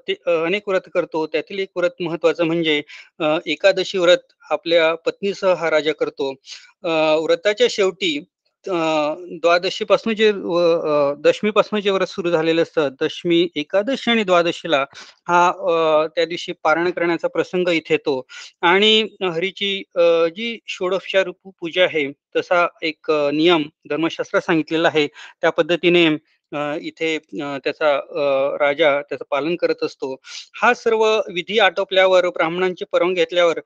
ते 0.09 0.15
अनेक 0.27 0.69
व्रत 0.69 0.89
करतो. 0.95 1.27
त्यातील 1.29 1.59
एक 1.59 1.71
व्रत 1.77 2.03
महत्वाचं 2.03 2.45
म्हणजे 2.47 2.83
एकादशी 3.47 3.99
व्रत 3.99 4.33
आपल्या 4.51 4.95
पत्नीसह 5.07 5.55
हा 5.57 5.71
राजा 5.71 5.93
करतो. 5.95 6.31
व्रताच्या 6.85 7.67
शेवटी 7.71 8.19
द्वादशीपासून 8.69 10.15
जे 10.15 10.31
व 10.35 10.59
दशमीपासून 11.21 11.81
जे 11.81 11.91
व्रत 11.91 12.07
सुरू 12.07 12.31
झालेलं 12.31 12.63
असतं, 12.63 12.89
दशमी, 13.01 13.47
एकादशी 13.57 14.11
आणि 14.11 14.25
द्वादशीला 14.25 14.85
हा 15.29 16.07
त्या 16.17 16.25
दिवशी 16.25 16.53
पारण 16.65 16.91
करण्याचा 16.91 17.29
प्रसंग 17.29 17.69
इथे 17.69 17.95
येतो 17.95 18.21
आणि 18.63 19.03
हरीची 19.25 19.75
जी 20.37 20.59
षोडोपचार 20.69 21.31
पूजा 21.47 21.85
आहे, 21.85 22.07
तसा 22.37 22.67
एक 22.83 23.11
नियम 23.35 23.63
धर्मशास्त्रात 23.91 24.43
सांगितलेला 24.43 24.89
आहे. 24.89 25.07
त्या 25.41 25.51
पद्धतीने 25.51 26.09
इथे 26.53 27.17
त्याचा 27.65 27.95
राजा 28.61 28.91
त्याचं 29.01 29.25
पालन 29.31 29.57
करत 29.57 29.83
असतो. 29.85 30.15
हा 30.63 30.73
सर्व 30.75 31.05
विधी 31.35 31.59
आटोपल्यावर, 31.59 32.29
ब्राह्मणांची 32.29 32.85
परवानगी 32.93 33.21
घेतल्यावर 33.21 33.59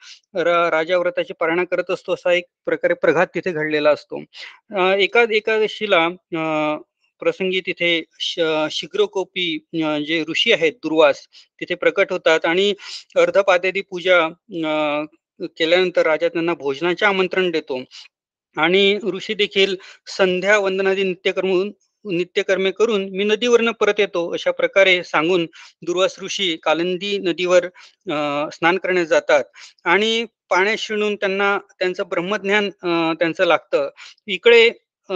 राजा 0.71 0.99
व्रताची 0.99 1.33
पारणा 1.41 1.65
करत 1.71 1.91
असतो, 1.91 2.15
असा 2.15 2.33
एक 2.33 2.45
प्रकारे 2.67 2.95
प्रघात 3.03 3.27
तिथे 3.35 3.53
घडलेला 3.53 3.91
असतो. 3.91 4.23
एका 4.99 5.25
एकादशीला 5.37 6.09
प्रसंगी 7.21 7.61
तिथे 7.67 8.03
श 8.21 8.41
जे 10.07 10.23
ऋषी 10.29 10.53
आहेत 10.53 10.73
दुर्वास, 10.83 11.27
तिथे 11.61 11.75
प्रकट 11.75 12.12
होतात 12.12 12.45
आणि 12.47 12.73
अर्धपादेदी 13.17 13.81
पूजा 13.83 14.29
केल्यानंतर 15.59 16.07
राजा 16.07 16.29
त्यांना 16.29 16.55
भोजनाचे 16.55 17.07
आमंत्रण 17.07 17.51
देतो 17.51 17.83
आणि 18.57 18.99
ऋषी 19.12 19.35
देखील 19.35 19.77
संध्या 20.09 20.59
वंदनादी 20.59 21.03
नित्यकर्म 21.03 21.71
नित्यकर्मे 22.04 22.71
करून 22.73 23.09
मी 23.12 23.25
नदीवरनं 23.25 23.73
परत 23.80 24.00
येतो, 24.00 24.28
अशा 24.32 24.50
प्रकारे 24.52 25.02
सांगून 25.04 25.47
दुर्वास 25.82 26.16
ऋषी 26.23 26.56
कालंदी 26.62 27.16
नदीवर 27.21 27.64
अ, 27.66 28.49
स्नान 28.52 28.76
करण्यास 28.78 29.06
जातात 29.09 29.44
आणि 29.87 30.25
पाण्यात 30.50 30.76
शिणून 30.78 31.14
त्यांना 31.16 31.56
त्यांचं 31.78 32.02
ब्रह्मज्ञान 32.09 32.68
त्यांचं 33.14 33.44
लागतं. 33.47 33.88
इकडे 34.28 34.68
अ, 35.11 35.14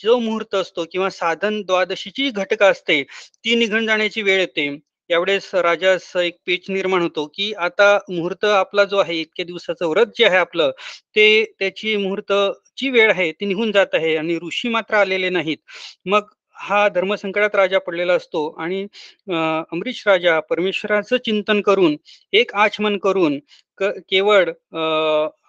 जो 0.00 0.18
मुहूर्त 0.18 0.54
असतो 0.54 0.84
किंवा 0.92 1.08
साधन 1.10 1.60
द्वादशीची 1.62 2.30
घटका 2.32 2.66
असते, 2.68 3.02
ती 3.02 3.54
निघून 3.56 3.86
जाण्याची 3.86 4.22
वेळ 4.22 4.40
येते. 4.40 4.68
यावेळेस 5.10 5.50
राजास 5.56 6.10
एक 6.16 6.36
पेच 6.46 6.64
निर्माण 6.70 7.02
होतो, 7.02 7.26
की 7.28 7.52
आता 7.58 7.96
मुहूर्त 8.10 8.44
आपला 8.46 8.84
जो 8.84 8.98
आहे, 8.98 9.20
इतक्या 9.20 9.44
दिवसाचं 9.46 9.86
व्रत 9.88 10.06
जे 10.18 10.24
आहे 10.26 10.36
आपलं, 10.38 10.70
ते 11.16 11.44
त्याची 11.58 11.96
मुहूर्तची 11.98 12.90
वेळ 12.90 13.10
आहे, 13.10 13.30
ती 13.32 13.46
निघून 13.46 13.72
जात 13.72 13.94
आहे 13.94 14.16
आणि 14.16 14.38
ऋषी 14.44 14.68
मात्र 14.70 14.94
आलेले 14.96 15.30
नाहीत. 15.30 15.58
मग 16.06 16.30
हा 16.56 16.88
धर्मसंकटात 16.88 17.54
राजा 17.54 17.78
पडलेला 17.80 18.14
असतो 18.14 18.48
आणि 18.60 18.82
अमरीश 19.28 20.02
राजा 20.06 20.38
परमेश्वराचं 20.50 21.16
चिंतन 21.24 21.60
करून, 21.62 21.96
एक 22.32 22.54
आचमन 22.56 22.98
करून, 22.98 23.38
केवळ 23.80 24.50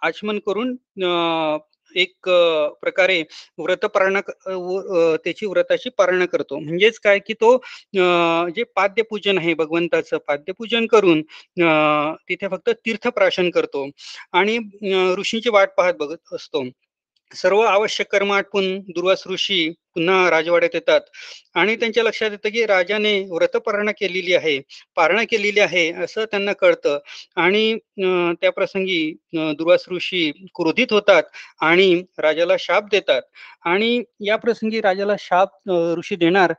आचमन 0.01 0.39
करून 0.45 0.75
एक 1.95 2.29
प्रकारे 2.81 3.21
व्रतपारणा 3.57 4.21
क 4.21 4.31
व 4.49 5.15
त्याची 5.23 5.45
व्रताची 5.45 5.89
पारणा 5.97 6.25
करतो. 6.25 6.59
म्हणजेच 6.59 6.99
काय, 6.99 7.19
की 7.19 7.33
तो 7.33 7.53
अ, 7.55 8.49
जे 8.55 8.63
पाद्यपूजन 8.75 9.37
आहे 9.37 9.53
भगवंताचं 9.55 10.17
पाद्यपूजन 10.27 10.85
करून 10.87 11.21
तिथे 12.29 12.47
फक्त 12.47 12.69
तीर्थप्राशन 12.85 13.49
करतो 13.49 13.87
आणि 14.33 14.57
ऋषींची 15.17 15.49
वाट 15.49 15.69
पाहत 15.77 15.93
बघत 15.99 16.33
असतो. 16.33 16.63
सर्व 17.31 17.59
आवश्यक 17.61 18.11
कर्म 18.11 18.31
आटपून 18.33 18.77
दुर्वास 18.89 19.23
ऋषी 19.27 19.69
पुन्हा 19.95 20.29
राजवाड्यात 20.29 20.75
येतात. 20.75 21.01
आणि 21.55 21.75
त्यांच्या 21.75 22.03
लक्षात 22.03 22.31
येतं, 22.31 22.49
की 22.49 22.65
राजाने 22.65 23.19
व्रतपारणा 23.31 23.91
केलेली 23.91 24.33
आहे, 24.35 24.59
पारणा 24.95 25.23
केलेली 25.31 25.59
आहे, 25.59 25.91
असं 26.03 26.25
त्यांना 26.31 26.53
कळतं. 26.53 26.97
आणि 27.35 27.75
त्या 28.41 28.51
प्रसंगी 28.51 29.01
दुर्वास 29.33 29.85
ऋषी 29.91 30.29
क्रोधित 30.55 30.93
होतात 30.93 31.23
आणि 31.61 31.93
राजाला 32.19 32.55
शाप 32.59 32.83
देतात. 32.91 33.21
आणि 33.65 34.01
या 34.27 34.35
प्रसंगी 34.37 34.79
राजाला 34.81 35.13
शाप 35.19 35.69
ऋषी 35.97 36.15
देणार 36.15 36.53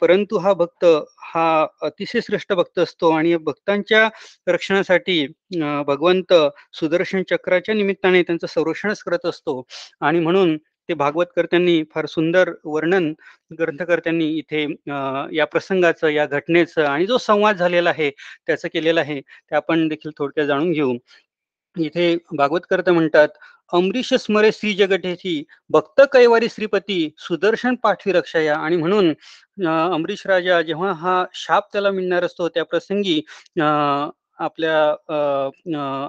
परंतु 0.00 0.38
हा 0.38 0.52
भक्त 0.54 0.84
हा 1.24 1.66
अतिशय 1.82 2.20
श्रेष्ठ 2.20 2.52
भक्त 2.52 2.78
असतो 2.78 3.10
आणि 3.10 3.30
या 3.32 3.38
भक्तांच्या 3.38 4.08
रक्षणासाठी 4.46 5.26
भगवंत 5.86 6.32
सुदर्शन 6.72 7.22
चक्राच्या 7.30 7.74
निमित्ताने 7.74 8.22
त्यांचं 8.22 8.46
संरक्षणच 8.46 9.02
करत 9.02 9.26
असतो. 9.26 9.62
आणि 10.00 10.20
म्हणून 10.20 10.56
ते 10.88 10.94
भागवतकर्त्यांनी 10.96 11.82
फार 11.94 12.06
सुंदर 12.08 12.50
वर्णन 12.66 13.12
ग्रंथकर्त्यांनी 13.50 14.26
इथे 14.38 14.64
अ, 14.64 15.26
या 15.32 15.46
प्रसंगाचं, 15.46 16.08
या 16.10 16.26
घटनेचं 16.28 16.84
आणि 16.86 17.06
जो 17.06 17.18
संवाद 17.20 17.56
झालेला 17.58 17.90
आहे, 17.90 18.10
त्याचं 18.46 18.68
केलेलं 18.68 19.00
आहे, 19.00 19.20
ते 19.20 19.56
आपण 19.56 19.86
देखील 19.88 20.10
थोडक्यात 20.18 20.46
जाणून 20.46 20.72
घेऊ. 20.72 20.94
इथे 21.76 22.16
भागवतकर्ते 22.32 22.90
म्हणतात, 22.92 23.28
"अमरीश 23.72 24.12
स्मरे 24.16 24.50
श्री 24.52 24.72
जगतेची, 24.74 25.42
भक्त 25.70 26.00
कैवारी 26.12 26.48
श्रीपती, 26.50 26.98
सुदर्शन 27.18 27.74
पाठवी 27.82 28.12
रक्षया" 28.12 28.56
आणि 28.58 28.76
म्हणून 28.76 29.12
अमरीश 29.68 30.26
राजा 30.26 30.60
जेव्हा 30.62 30.92
हा 30.94 31.24
शाप 31.36 31.68
त्याला 31.72 31.90
मिळणार 31.92 32.24
असतो, 32.24 32.48
त्या 32.50 32.64
प्रसंगी 32.66 33.20
अ, 33.60 33.64
आपल्या 34.38 34.78
अ, 35.08 35.14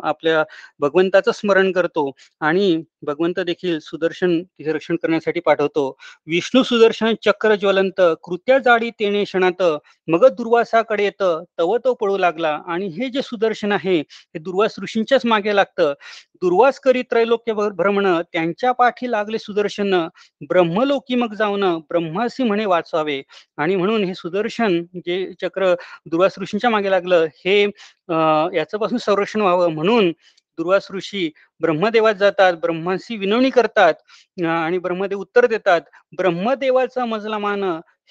आपल्या 0.03 0.43
भगवंताचं 0.79 1.31
स्मरण 1.31 1.71
करतो 1.71 2.09
आणि 2.41 2.81
भगवंत 3.03 3.39
देखील 3.41 3.77
सुदर्शन 3.81 4.41
तिथे 4.43 4.71
रक्षण 4.73 4.95
करण्यासाठी 4.95 5.39
पाठवतो. 5.39 5.85
"विष्णू 6.27 6.63
सुदर्शन 6.63 7.13
चक्र 7.23 7.55
ज्वलंत, 7.55 8.01
कृत्या 8.23 8.57
जाडी 8.59 8.89
तेणे 8.99 9.23
क्षणात, 9.23 9.61
मग 10.07 10.25
दुर्वासाकडे 10.29 11.03
येतं, 11.03 11.43
तव 11.59 11.75
तो 11.77 11.93
पळू 11.95 12.17
लागला" 12.17 12.49
आणि 12.67 12.87
हे 12.91 13.09
जे 13.09 13.21
सुदर्शन 13.21 13.71
आहे, 13.71 13.97
हे 13.99 14.39
दुर्वास 14.39 14.75
ऋषींच्याच 14.83 15.25
मागे 15.25 15.55
लागतं. 15.55 15.93
दुर्वास 16.41 16.79
करी 16.79 17.01
त्रैलोक्य 17.01 17.53
भ्रमण, 17.53 18.07
त्यांच्या 18.33 18.71
पाठी 18.71 19.11
लागले 19.11 19.37
सुदर्शन, 19.39 20.07
ब्रह्मलोकी 20.49 21.15
मग 21.15 21.33
जाऊन 21.33 21.63
ब्रह्मासी 21.89 22.43
म्हणे 22.43 22.65
वाचावे. 22.65 23.21
आणि 23.57 23.75
म्हणून 23.75 24.03
हे 24.03 24.13
सुदर्शन 24.15 24.81
जे 24.95 25.31
चक्र 25.41 25.73
दुर्वास 26.05 26.35
ऋषींच्या 26.39 26.69
मागे 26.69 26.91
लागलं, 26.91 27.25
हे 27.45 27.63
अं 27.63 28.53
याच्यापासून 28.53 28.97
संरक्षण 28.97 29.41
व्हावं 29.41 29.73
म्हणून 29.73 30.09
दुर्वास 30.57 30.87
ऋषी 30.91 31.29
ब्रह्मदेवात 31.59 32.15
जातात, 32.15 32.53
ब्रह्माशी 32.53 33.17
विनवणी 33.17 33.49
करतात 33.49 33.93
आणि 34.45 34.77
ब्रह्मदेव 34.77 35.19
उत्तर 35.19 35.45
देतात, 35.45 35.81
"ब्रह्मदेवाचा 36.17 37.05
मजला 37.05 37.37
मान, 37.37 37.63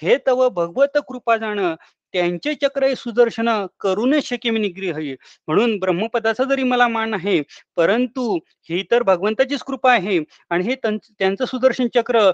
हे 0.03 0.17
तव 0.27 0.49
भगवत 0.49 0.99
कृपा 1.09 1.37
जाण, 1.37 1.61
त्यांचे 2.15 2.55
चक्र 2.55 2.87
हे 2.87 2.95
सुदर्शन, 2.97 3.49
करूनच 3.81 4.25
शके 4.25 4.51
मी 4.51 4.61
निग्रह." 4.61 4.99
म्हणून 5.49 5.77
ब्रह्मपदाचा 5.79 6.45
जरी 6.45 6.63
मला 6.65 6.89
मान 6.89 7.15
आहे, 7.15 7.41
परंतु 7.77 8.39
ही 8.71 8.83
तर 8.91 9.03
भगवंताचीच 9.03 9.63
कृपा 9.63 9.93
आहे 9.93 10.19
आणि 10.51 10.65
हे 10.65 10.75
त्यांचं 10.77 11.45
सुदर्शन 11.45 11.87
चक्र 11.95 12.31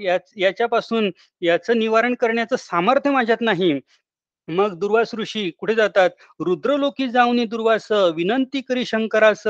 याच 0.00 0.32
याच्यापासून 0.36 1.10
याचं 1.42 1.78
निवारण 1.78 2.14
करण्याचं 2.14 2.56
सामर्थ्य 2.58 3.10
माझ्यात 3.10 3.40
नाही. 3.40 3.72
मग 4.48 4.72
दुर्वास 4.78 5.10
ऋषी 5.14 5.50
कुठे 5.58 5.74
जातात? 5.74 6.10
रुद्रलोकी 6.40 7.08
जाऊन 7.08 7.44
दुर्वास. 7.50 7.86
विनंती 8.16 8.60
करी 8.60 8.84
शंकरास. 8.84 9.42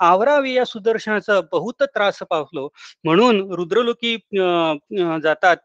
आवरावे 0.00 0.52
या 0.52 0.64
सुदर्शनाचा 0.64 1.40
बहुत 1.52 1.82
त्रास 1.84 2.18
पावलो. 2.30 2.68
म्हणून 3.04 3.40
रुद्रलोकी 3.54 4.14
जातात. 5.22 5.56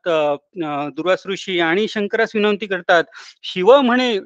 दुर्वास 0.96 1.24
ऋषी 1.28 1.60
आणि 1.60 1.88
शंकरास 1.88 2.32
विनंती 2.36 2.66
करतात. 2.68 3.04
शिव 3.44 3.76
म्हणे 3.82 4.18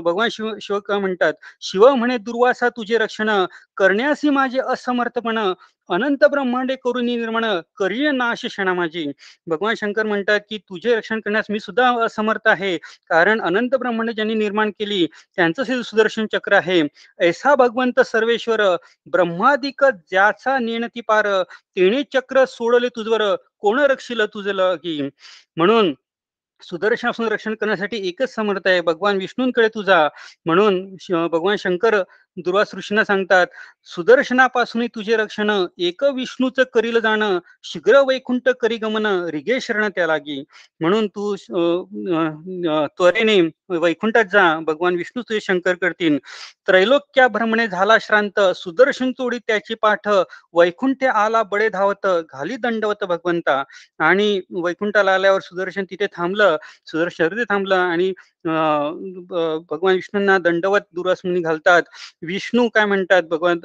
भगवान 0.00 0.28
शिव 0.32 0.50
शिव 0.62 0.78
का 0.86 0.98
म्हणतात? 0.98 1.32
शिव 1.62 1.88
म्हणे 1.94 2.18
दुर्वासा 2.18 2.68
तुझे 2.68 2.98
रक्षण 2.98 3.30
करण्यासी 3.76 4.30
माझे 4.30 4.58
असमर्थपण 4.60 5.38
अनंत 5.90 6.24
ब्रह्मांडे 6.24 6.74
करून 6.84 7.04
निर्माण 7.06 7.44
करीय 7.78 8.10
नाश 8.10 8.44
क्षणा 8.46 8.72
माझी. 8.74 9.06
भगवान 9.46 9.74
शंकर 9.74 10.06
म्हणतात 10.06 10.40
की 10.50 10.58
तुझे 10.58 10.94
रक्षण 10.96 11.20
करण्यास 11.20 11.46
मी 11.50 11.60
सुद्धा 11.60 11.90
असमर्थ 12.04 12.48
आहे. 12.48 12.76
कारण 13.08 13.40
अनंत 13.40 13.74
ब्रह्मांड 13.74 14.10
ज्यांनी 14.10 14.34
निर्माण 14.34 14.70
केली 14.70 15.06
त्यांचं 15.36 15.62
हे 15.68 15.82
सुदर्शन 15.82 16.26
चक्र 16.32 16.52
आहे. 16.56 16.80
ऐसा 17.20 17.54
भगवंत 17.54 18.00
सर्वेश्वर 18.00 18.62
ब्रह्मादिक 19.12 19.84
ज्याचा 19.84 20.58
नेणती 20.58 21.00
पार 21.00 21.26
तेने 21.76 22.02
चक्र 22.12 22.44
सोडले 22.48 22.88
तुझवर 22.96 23.34
कोण 23.60 23.78
रक्षिल 23.80 24.20
तुझल 24.34 24.60
की 24.82 25.00
म्हणून 25.56 25.94
सुदर्शनापासून 26.62 27.26
रक्षण 27.28 27.54
करण्यासाठी 27.54 27.96
एकच 28.08 28.34
समर्थ 28.34 28.66
आहे 28.66 28.80
भगवान 28.80 29.16
विष्णूंकडे 29.16 29.68
तुझा. 29.68 30.08
म्हणून 30.46 31.26
भगवान 31.28 31.56
शंकर 31.56 31.96
दुर्वास 32.36 32.74
ऋषींना 32.74 33.04
सांगतात 33.04 33.46
सुदर्शनापासून 33.88 34.86
तुझे 34.94 35.16
रक्षण 35.16 35.50
एक 35.78 36.04
विष्णूच 36.14 36.58
करील 36.74 36.98
जाणं 37.00 37.38
शीघ्र 37.64 38.00
वैकुंठ 38.06 38.48
करी 38.60 38.76
गमन 38.76 39.06
रिगे 39.32 39.60
शरण 39.60 39.88
त्या 39.94 40.06
लागी. 40.06 40.42
म्हणून 40.80 41.06
तू 41.06 41.34
त्वरेने 42.98 43.40
वैकुंठात 43.80 44.24
जा 44.32 44.42
भगवान 44.66 44.96
विष्णू 44.96 45.22
तुझे 45.22 45.40
शंकर 45.40 45.74
करतील. 45.74 46.18
त्रैलोक्या 46.66 47.28
भ्रमणे 47.28 47.66
झाला 47.68 47.96
श्रांत 48.00 48.40
सुदर्शन 48.56 49.12
चोडी 49.12 49.38
त्याची 49.46 49.74
पाठ 49.82 50.08
वैकुंठे 50.54 51.06
आला 51.06 51.42
बडे 51.42 51.68
धावत 51.68 52.06
घाली 52.06 52.56
दंडवत 52.56 53.04
भगवंता. 53.04 53.62
आणि 54.00 54.40
वैकुंठाला 54.62 55.14
आल्यावर 55.14 55.40
सुदर्शन 55.40 55.84
तिथे 55.90 56.06
थांबलं 56.16 56.56
सुदर्शन 56.86 57.28
तिथे 57.28 57.44
थांबलं 57.48 57.74
आणि 57.76 58.12
भगवान 58.44 59.94
विष्णूंना 59.94 60.36
दंडवत 60.38 60.80
दुर्वासमुनी 60.94 61.40
घालतात. 61.40 61.82
विष्णू 62.26 62.68
काय 62.74 62.84
म्हणतात? 62.86 63.22
भगवान 63.30 63.58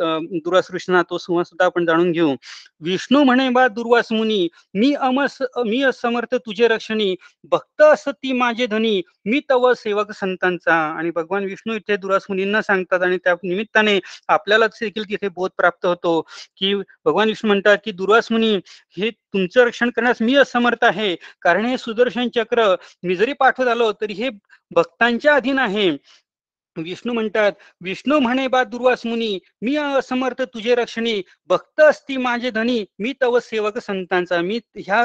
दुरास 0.44 0.68
कृष्णा 0.68 1.02
तो 1.10 1.18
सुद्धा 1.18 1.66
आपण 1.66 1.86
जाणून 1.86 2.12
घेऊ. 2.12 2.36
विष्णू 2.84 3.24
म्हणे 3.24 3.48
बा 3.50 3.68
दुर्वास 3.68 4.12
मुनी 4.12 4.48
मी 4.74 4.94
अमस 5.02 5.38
मी 5.66 5.82
असमर्थ 5.84 6.36
तुझे 6.36 6.68
रक्षणी. 6.68 7.16
भक्त 7.52 7.82
असती 7.82 8.32
माझे 8.34 8.66
धनी. 8.68 9.02
मी 9.26 9.40
तव 9.50 9.72
सेवक 9.78 10.12
संतांचा. 10.12 10.74
आणि 10.98 11.12
भगवान 11.16 11.44
विष्णू 11.46 11.74
इथे 11.76 11.96
दुरास 11.98 12.26
मुनींना 12.30 12.62
सांगतात 12.62 13.02
आणि 13.04 13.18
त्या 13.24 13.34
निमित्ताने 13.44 14.00
आपल्याला 14.28 14.68
देखील 14.82 15.10
तिथे 15.10 15.28
बोध 15.30 15.52
प्राप्त 15.58 15.86
होतो. 15.86 16.20
की 16.58 16.74
भगवान 17.06 17.28
विष्णू 17.28 17.48
म्हणतात 17.48 17.78
की 17.86 17.92
दुर्वास 17.92 18.32
मुनी 18.32 18.56
हे 18.98 19.10
तुमचं 19.34 19.66
रक्षण 19.66 19.90
करण्यास 19.90 20.22
मी 20.22 20.36
असमर्थ 20.36 20.84
आहे. 20.84 21.16
कारण 21.42 21.66
हे 21.66 21.78
सुदर्शन 21.78 22.30
चक्र 22.36 22.74
मी 23.04 23.16
जरी 23.16 23.34
पाठवत 23.40 23.68
आलो 23.68 23.92
तरी 24.02 24.14
हे 24.14 24.30
भक्तांच्या 24.76 25.36
अधीन 25.36 25.60
आहे. 25.60 25.90
विष्णू 26.76 27.14
म्हणतात 27.14 27.52
विष्णू 27.84 28.20
म्हणे 28.20 28.46
बा 28.48 28.64
दुर्वास 28.64 29.06
मुनी 29.06 29.38
मी 29.62 29.76
असमर्थ 29.78 30.42
तुझे 30.54 30.76
रक्षणी. 30.76 31.22
भक्त 31.48 31.82
असती 31.82 32.18
माझे 32.18 32.50
धनी 32.52 32.84
मी 33.00 33.14
तव 33.22 33.38
सेवक 33.40 33.78
संतांचा. 33.78 34.40
मी 34.42 34.60
ह्या 34.78 35.02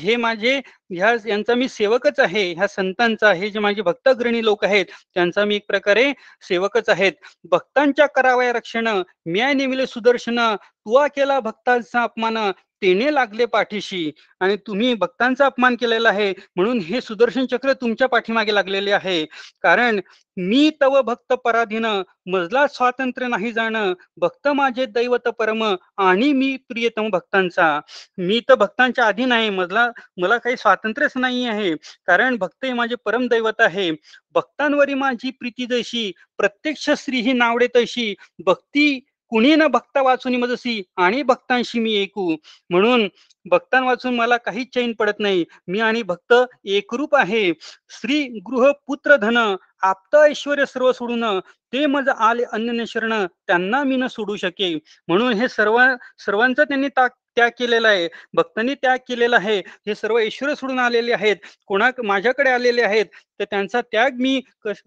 हे 0.00 0.16
माझे 0.16 0.56
ह्या 0.90 1.14
यांचा 1.26 1.54
मी 1.54 1.68
सेवकच 1.68 2.20
आहे. 2.20 2.52
ह्या 2.54 2.66
संतांचा 2.68 3.32
हे 3.32 3.50
जे 3.50 3.58
माझे 3.58 3.82
भक्तग्रणी 3.82 4.44
लोक 4.44 4.64
आहेत 4.64 4.86
त्यांचा 5.14 5.44
मी 5.44 5.56
एक 5.56 5.66
प्रकारे 5.68 6.12
सेवकच 6.48 6.88
आहेत. 6.88 7.12
भक्तांच्या 7.50 8.06
करावया 8.06 8.52
रक्षण 8.52 8.88
म्या 9.26 9.52
नेमिले 9.52 9.86
सुदर्शन. 9.86 10.40
तुवा 10.56 11.06
केला 11.06 11.40
भक्तांचा 11.40 12.02
अपमान. 12.02 12.38
तेने 12.82 13.14
लागले 13.14 13.44
पाठीशी. 13.46 14.10
आणि 14.40 14.56
तुम्ही 14.56 14.94
भक्तांचा 14.94 15.46
अपमान 15.46 15.76
केलेला 15.76 16.08
आहे. 16.08 16.32
म्हणून 16.56 16.78
हे 16.78 17.00
सुदर्शन 17.00 17.46
चक्र 17.46 17.72
तुमच्या 17.72 18.08
पाठीमागे 18.08 18.54
लागलेले 18.54 18.92
आहे. 18.92 19.24
कारण 19.62 20.00
मी 20.36 20.70
तव 20.80 21.00
भक्त 21.02 21.32
पराधीन 21.32 21.86
मजला 22.26 22.66
स्वातंत्र्य 22.66 23.28
नाही 23.28 23.52
जाणं. 23.52 23.92
भक्त 24.16 24.48
माझे 24.48 24.86
दैवत 24.86 25.28
परम 25.28 25.64
आणि 25.98 26.32
मी 26.32 26.56
प्रियतम 26.68 27.08
भक्तांचा. 27.10 27.80
मी 28.18 28.40
तर 28.48 28.54
भक्तांच्या 28.54 29.06
अधीन 29.06 29.32
आहे 29.32 29.50
मजला 29.50 29.90
मला 30.16 30.38
काही 30.38 30.56
स्वातंत्र्यच 30.56 31.12
नाही 31.16 31.46
आहे. 31.46 31.74
कारण 32.06 32.36
भक्त 32.36 32.64
हे 32.64 32.72
माझे 32.72 32.94
परम 33.04 33.26
दैवत 33.26 33.60
आहे. 33.60 33.90
भक्तांवरी 34.34 34.94
माझी 34.94 35.30
प्रीती 35.30 35.66
जशी 35.66 36.12
प्रत्यक्ष 36.38 36.90
श्री 36.96 37.20
ही 37.20 37.32
नावडे 37.32 37.66
तशी. 37.76 38.14
भक्ती 38.44 39.05
कुणी 39.30 39.54
न 39.56 39.66
भक्ता 39.66 40.02
वाचून 40.02 40.34
मजसी 40.36 40.82
आणि 40.96 41.22
भक्तांशी 41.22 41.78
मी 41.80 42.02
ऐकू. 42.02 42.34
म्हणून 42.70 43.06
भक्तां 43.50 43.82
वाचून 43.84 44.14
मला 44.14 44.36
काहीच 44.36 44.72
चैन 44.74 44.92
पडत 44.98 45.20
नाही. 45.20 45.44
मी 45.68 45.80
आणि 45.80 46.02
भक्त 46.02 46.34
एकरूप 46.64 47.14
आहे. 47.16 47.52
श्री 47.90 48.22
गृह 48.46 48.70
पुत्र 48.86 49.16
धन 49.16 49.36
आप्त 49.82 50.16
ऐश्वर 50.16 50.64
सर्व 50.64 50.92
सोडून 50.92 51.24
ते 51.72 51.84
मज 51.86 52.08
आले 52.08 52.44
अन्य 52.52 52.84
शरण 52.88 53.12
त्यांना 53.46 53.82
मी 53.84 53.96
न 53.96 54.06
सोडू 54.06 54.36
शके. 54.36 54.74
म्हणून 55.08 55.32
हे 55.32 55.48
सर्व 55.48 55.80
सर्वांचा 56.18 56.64
त्यांनी 56.64 56.88
ताक 56.88 57.12
त्याग 57.36 57.50
केलेला 57.58 57.88
आहे. 57.88 58.08
भक्तांनी 58.34 58.74
त्याग 58.74 58.98
केलेला 59.08 59.36
आहे. 59.36 59.58
हे 59.58 59.94
सर्व 59.94 60.18
ऐश्वर 60.18 60.54
सोडून 60.54 60.78
आलेले 60.78 61.12
आहेत. 61.12 61.36
कोणा 61.66 61.90
माझ्याकडे 62.04 62.50
आलेले 62.50 62.82
आहेत. 62.82 63.06
तर 63.40 63.44
त्यांचा 63.44 63.80
त्याग 63.80 64.14
मी 64.20 64.40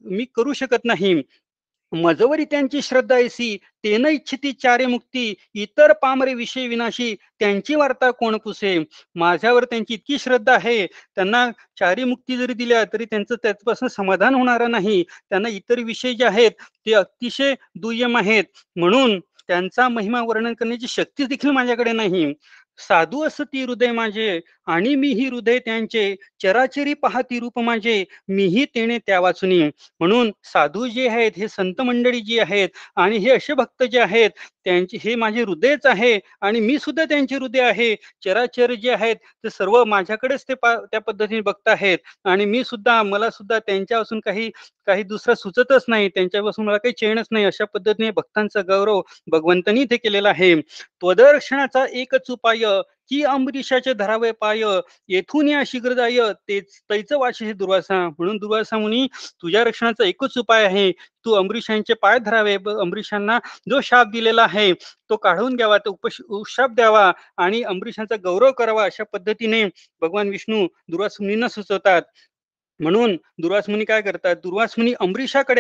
मी 0.05 0.25
करू 0.35 0.53
शकत 0.53 0.85
नाही. 0.85 1.13
मजवरी 1.91 2.43
त्यांची 2.45 2.81
श्रद्धा 2.81 3.15
ऐसी 3.15 3.55
तेन 3.83 4.05
इच्छिती 4.05 4.51
चारे 4.53 4.85
मुक्ती 4.85 5.33
इतर 5.55 5.93
पामरे 5.93 6.33
विषय 6.33 6.67
विनाशी 6.67 7.13
त्यांची 7.39 7.75
वार्ता 7.75 8.09
कोण 8.11 8.37
पुसे? 8.37 8.77
माझ्यावर 9.15 9.65
त्यांची 9.65 9.93
इतकी 9.93 10.17
श्रद्धा 10.19 10.53
आहे 10.53 10.85
त्यांना 10.87 11.49
चारी 11.79 12.03
मुक्ती 12.03 12.37
जरी 12.37 12.53
दिल्या 12.53 12.83
तरी 12.93 13.05
त्यांचं 13.05 13.35
त्याच्यापासून 13.35 13.87
समाधान 13.87 14.35
होणार 14.35 14.67
नाही. 14.67 15.03
त्यांना 15.29 15.49
इतर 15.49 15.79
विषय 15.79 16.13
जे 16.13 16.25
आहेत 16.25 16.51
ते 16.85 16.93
अतिशय 16.93 17.53
दुय्यम 17.75 18.17
आहेत. 18.17 18.43
म्हणून 18.75 19.19
त्यांचा 19.47 19.87
महिमा 19.89 20.21
वर्णन 20.21 20.53
करण्याची 20.53 20.87
शक्ती 20.87 21.25
देखील 21.25 21.51
माझ्याकडे 21.51 21.91
नाही. 21.91 22.25
साधू 22.79 23.23
असती 23.23 23.63
हृदय 23.63 23.91
माझे 23.91 24.39
आणि 24.67 24.93
मी 24.95 25.07
ही 25.13 25.25
हृदय 25.27 25.57
त्यांचे 25.59 26.15
चराचरी 26.41 26.93
पाहती 26.95 27.39
रूप 27.39 27.59
माझे 27.61 28.03
मीही 28.29 28.65
तेने 28.75 28.97
त्या 28.99 29.19
वाचुनी 29.19 29.59
म्हणून 29.99 30.31
साधू 30.45 30.87
जे 30.87 31.07
आहेत 31.09 31.31
हे 31.37 31.47
संत 31.47 31.81
मंडळी 31.81 32.19
जी 32.21 32.39
आहेत 32.39 32.69
आणि 32.97 33.17
हे 33.17 33.31
असे 33.31 33.53
भक्त 33.55 33.83
जे 33.85 33.99
आहेत 33.99 34.29
त्यांचे 34.65 34.97
हे 35.03 35.15
माझे 35.15 35.41
हृदयच 35.41 35.85
आहे 35.85 36.17
आणि 36.41 36.59
मी 36.59 36.77
सुद्धा 36.79 37.03
त्यांचे 37.05 37.35
हृदय 37.35 37.61
आहे. 37.61 37.95
चराचर 38.23 38.73
जे 38.75 38.91
आहेत 38.91 39.15
ते 39.43 39.49
सर्व 39.49 39.83
माझ्याकडेच 39.85 40.43
ते 40.43 40.53
पा 40.55 40.75
त्या 40.83 40.99
पद्धतीने 41.01 41.41
बघत 41.41 41.67
आहेत 41.69 41.97
आणि 42.25 42.45
मी 42.45 42.63
सुद्धा 42.63 43.01
मला 43.03 43.29
सुद्धा 43.29 43.59
त्यांच्यापासून 43.59 44.19
काही 44.19 44.49
काही 44.87 45.03
दुसरं 45.03 45.33
सुचतच 45.35 45.83
नाही 45.87 46.07
त्यांच्यापासून 46.09 46.65
मला 46.65 46.77
काही 46.77 46.93
चेणच 46.95 47.25
नाही 47.31 47.45
अशा 47.45 47.65
पद्धतीने 47.65 48.09
भक्तांचा 48.11 48.61
गौरव 48.67 49.01
भगवंतांनी 49.27 49.81
इथे 49.81 49.97
केलेला 49.97 50.29
आहे. 50.29 50.55
त्वदर्शनाचा 51.01 51.85
एकच 51.93 52.31
उपाय 52.31 52.63
की 53.09 53.21
अंबरीशाचे 53.23 53.93
धरावे 53.93 54.31
पाय 54.31 54.63
येथून 55.09 55.47
या 55.49 55.61
शीघ्र 55.67 55.93
जाय 55.93 56.19
तेच 56.47 56.79
तैच 56.89 57.11
वाचे 57.13 57.53
दुर्वासा. 57.53 57.97
म्हणून 58.09 58.37
दुर्वासा 58.37 58.77
मुनी 58.77 59.07
तुझ्या 59.41 59.63
रक्षणाचा 59.63 60.05
एकच 60.05 60.37
उपाय 60.37 60.65
आहे. 60.65 60.91
तू 61.25 61.33
अमरीशांचे 61.33 61.93
पाय 61.93 62.19
धरावे 62.19 62.53
अंबरीशांना 62.53 62.81
अमरीशांना 62.81 63.37
जो 63.69 63.79
शाप 63.81 64.07
दिलेला 64.07 64.43
आहे 64.43 64.71
तो 65.09 65.15
काढून 65.17 65.55
घ्यावा 65.55 65.77
तो 65.77 65.89
उपश 65.89 66.21
उपशाप 66.29 66.71
द्यावा 66.71 67.11
आणि 67.37 67.61
अंबरीशांचा 67.63 68.15
गौरव 68.23 68.51
करावा 68.51 68.83
अशा 68.83 69.03
पद्धतीने 69.13 69.63
भगवान 70.01 70.29
विष्णू 70.29 70.65
दुर्वास 70.87 71.17
मुनींना 71.21 71.47
सुचवतात. 71.47 72.01
म्हणून 72.79 73.15
दुर्वास 73.41 73.69
मुनी 73.69 73.85
काय 73.85 74.01
करतात? 74.01 74.35
दुर्वास 74.35 74.75
मुनी 74.77 74.93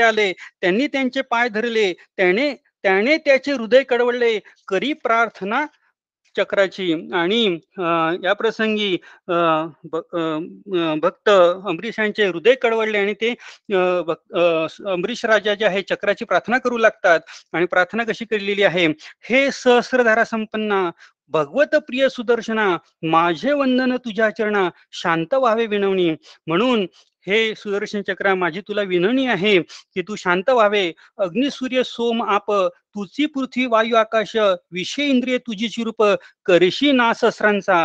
आले 0.01 0.31
त्यांनी 0.61 0.87
त्यांचे 0.87 1.21
पाय 1.21 1.49
धरले 1.49 1.93
त्याने 2.17 2.53
त्याने 2.83 3.17
त्याचे 3.17 3.51
हृदय 3.51 3.83
कडवळले 3.83 4.39
करी 4.67 4.91
प्रार्थना 4.93 5.65
चक्राची. 6.37 7.09
आणि 7.13 7.59
अं, 7.77 8.17
या 8.23 8.33
प्रसंगी 8.33 8.97
अं, 9.27 9.69
भ- 9.83 9.95
अं, 9.95 10.99
भक्त 10.99 11.29
हृदय 12.21 12.55
कडवडले 12.55 12.97
आणि 12.97 13.13
ते 13.13 13.29
अं, 13.29 14.09
अं, 14.09 14.67
अमरीश 14.85 15.25
राजा 15.25 15.53
जे 15.53 15.65
आहे 15.65 15.81
चक्राची 15.81 16.25
प्रार्थना 16.25 16.57
करू 16.57 16.77
लागतात. 16.77 17.19
आणि 17.53 17.65
प्रार्थना 17.65 18.03
कशी 18.03 18.25
केलेली 18.25 18.63
आहे? 18.63 18.87
हे 19.29 19.51
सहस्रधारा 19.51 20.23
संपन्ना 20.23 20.91
भगवत 21.31 21.75
प्रिय 21.75 22.09
सुदर्शना 22.09 22.77
माझे 23.03 23.53
वंदन 23.53 23.95
तुझ्या 23.95 24.29
चरणा 24.29 24.69
शांत 24.91 25.33
व्हावे 25.33 25.65
विनवणी. 25.65 26.15
म्हणून 26.47 26.85
हे 27.27 27.53
सुदर्शन 27.55 28.01
चक्रा 28.07 28.33
माझी 28.35 28.61
तुला 28.67 28.81
विनवणी 28.81 29.25
आहे 29.27 29.57
की 29.59 30.01
तू 30.01 30.15
शांत 30.15 30.49
व्हावे. 30.49 30.91
अग्निसूर्य 31.17 31.83
सोम 31.85 32.21
आप 32.23 32.51
तुझी 32.95 33.25
पृथ्वी 33.25 33.65
वायू 33.65 33.95
आकाश 33.95 34.35
विषय 34.71 35.07
इंद्रिय 35.09 35.37
तुझी 35.37 35.67
चिरूप 35.69 36.03
करशी 36.45 36.91
नासहस्रांचा 36.91 37.79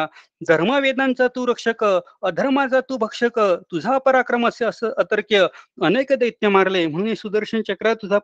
धर्मवेदांचा 0.49 1.27
तू 1.37 1.47
रक्षक 1.47 1.85
अधर्माचा 1.85 2.81
तू 2.89 2.97
भक्षक 2.97 3.39
तुझा 3.73 3.99
पराक्रम 4.07 4.47
असे 4.49 4.65
असं 4.65 4.93
अतर्क्य. 4.99 5.47
अनेक 5.83 6.13
दैत्य 6.13 6.49
मारले. 6.49 6.87
म्हणून 6.87 7.15
सुदर्शन 7.15 7.63
चक्र 7.69 7.95
तुझा 7.95 8.19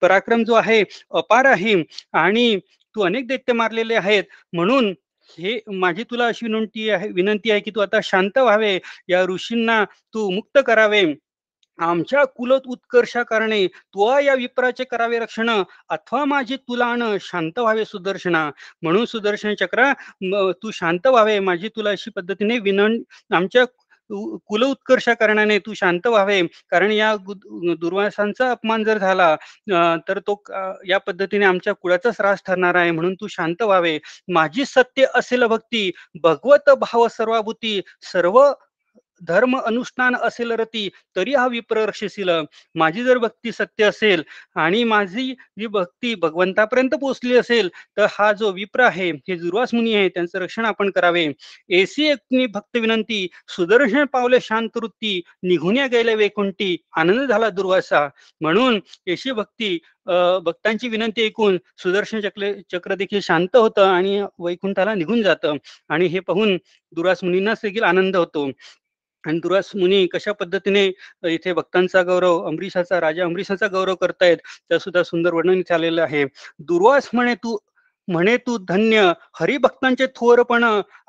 पराक्रम 0.00 0.44
जो 0.44 0.54
आहे 0.54 0.82
अपार 1.10 1.44
आहे. 1.44 1.74
आणि 2.12 2.58
तू 2.94 3.02
अनेक 3.02 3.26
दैत्य 3.28 3.52
मारलेले 3.52 3.94
आहेत. 3.94 4.24
म्हणून 4.52 4.92
हे 5.30 5.58
माझी 5.70 6.04
तुला 6.04 6.26
अशी 6.26 6.46
विनंती 6.46 6.88
आहे 6.90 7.08
विनंती 7.14 7.50
आहे 7.50 7.60
की 7.60 7.70
तू 7.70 7.80
आता 7.80 7.98
शांत 8.04 8.38
व्हावे 8.38 8.78
या 9.08 9.22
ऋषींना 9.28 9.82
तू 10.14 10.28
मुक्त 10.30 10.58
करावे. 10.66 11.02
आमच्या 11.78 12.22
कुलत 12.26 12.66
उत्कर्षा 12.68 13.22
कारणे 13.22 13.66
तुवा 13.66 14.18
या 14.20 14.34
विप्राचे 14.34 14.84
करावे 14.84 15.18
रक्षण 15.18 15.50
अथवा 15.90 16.24
माझी 16.24 16.56
तुलान 16.58 17.02
शांत 17.22 17.58
व्हावे 17.58 17.84
सुदर्शना. 17.84 18.50
म्हणून 18.82 19.04
सुदर्शन 19.06 19.54
चक्र 19.60 19.92
तू 20.62 20.70
शांत 20.70 21.06
व्हावे 21.06 21.38
माझी 21.40 21.68
तुला 21.68 21.90
अशी 21.90 22.10
पद्धतीने 22.16 22.58
विनं 22.60 22.96
आमच्या 23.32 23.64
कुल 24.10 24.62
उत्कर्ष 24.64 25.08
करण्याने 25.20 25.58
तू 25.66 25.74
शांत 25.76 26.06
व्हावे. 26.06 26.40
कारण 26.70 26.90
या 26.92 27.14
दुर्वासांचा 27.80 28.50
अपमान 28.50 28.84
जर 28.84 28.98
झाला 28.98 29.34
तर 30.08 30.18
तो 30.26 30.42
या 30.88 30.98
पद्धतीने 31.06 31.44
आमच्या 31.46 31.72
कुळाचाच 31.74 32.16
त्रास 32.18 32.42
ठरणार 32.46 32.74
आहे. 32.74 32.90
म्हणून 32.90 33.14
तू 33.20 33.26
शांत 33.30 33.62
व्हावे. 33.62 33.98
माझी 34.32 34.64
सत्य 34.66 35.06
असेल 35.14 35.44
भक्ती. 35.46 35.90
भगवत 36.22 36.70
भाव 36.80 37.06
सर्वाभूती. 37.10 37.80
सर्व 38.12 38.42
धर्म 39.28 39.56
अनुष्ठान 39.58 40.14
असेल 40.16 40.50
रती 40.52 40.88
तरी 41.16 41.34
हा 41.34 41.46
विप्र 41.46 41.84
रक्षशील 41.86 42.30
माझी 42.74 43.04
जर 43.04 43.18
भक्ती 43.18 43.52
सत्य 43.52 43.84
असेल 43.84 44.22
आणि 44.56 44.82
माझी 44.84 45.30
जी 45.58 45.66
भक्ती 45.68 46.14
भगवंतापर्यंत 46.22 46.94
पोहोचली 47.00 47.36
असेल 47.36 47.68
तर 47.96 48.06
हा 48.10 48.32
जो 48.32 48.50
विप्र 48.52 48.82
आहे 48.84 49.10
हे 49.28 49.36
दुर्वास 49.36 49.74
मुनी 49.74 49.94
आहे 49.94 50.08
त्यांचं 50.08 50.38
रक्षण 50.38 50.64
आपण 50.64 50.90
करावे. 50.90 51.26
एसी 51.70 52.08
एक 52.10 52.50
भक्त 52.52 52.76
विनंती 52.76 53.26
सुदर्शन 53.56 54.04
पावले 54.12 54.38
शांत 54.42 54.76
वृत्ती 54.76 55.20
निघुन्या 55.42 55.86
गेल्या 55.86 56.14
वेकुंटी 56.16 56.76
आनंद 56.96 57.28
झाला 57.28 57.48
दुर्वासा. 57.50 58.08
म्हणून 58.40 58.80
एशी 59.06 59.32
भक्ती 59.32 59.78
भक्तांची 60.44 60.88
विनंती 60.88 61.24
ऐकून 61.24 61.56
सुदर्शन 61.82 62.20
चक्र 62.20 62.52
चक्र 62.72 62.94
देखील 62.94 63.20
शांत 63.22 63.56
होतं 63.56 63.86
आणि 63.86 64.20
वैकुंठाला 64.38 64.94
निघून 64.94 65.22
जातं. 65.22 65.56
आणि 65.88 66.06
हे 66.06 66.20
पाहून 66.20 66.56
दुर्वास 66.92 67.22
मुनींनाच 67.24 67.60
देखील 67.62 67.82
आनंद 67.84 68.16
होतो. 68.16 68.46
आणि 69.26 69.38
दुरास 69.40 69.70
मुनी 69.76 70.06
कशा 70.06 70.32
पद्धतीने 70.32 70.86
इथे 71.28 71.52
भक्तांचा 71.52 72.02
गौरव 72.02 72.42
अमरीशाचा 72.48 73.00
राजा 73.00 73.24
अमरीशाचा 73.24 73.66
गौरव 73.68 73.94
करतायत 73.94 74.36
त्या 74.68 74.78
सुद्धा 74.78 75.02
सुंदर 75.02 75.34
वर्णन 75.34 75.62
झालेलं 75.68 76.02
आहे. 76.02 76.24
दुर्वास 76.58 77.10
म्हणे 77.12 77.34
तू 77.34 77.56
म्हणे 78.08 78.36
तू 78.36 78.56
धन्य 78.58 79.12
हरिभक्तांचे 79.40 80.06
थोरपण 80.16 80.64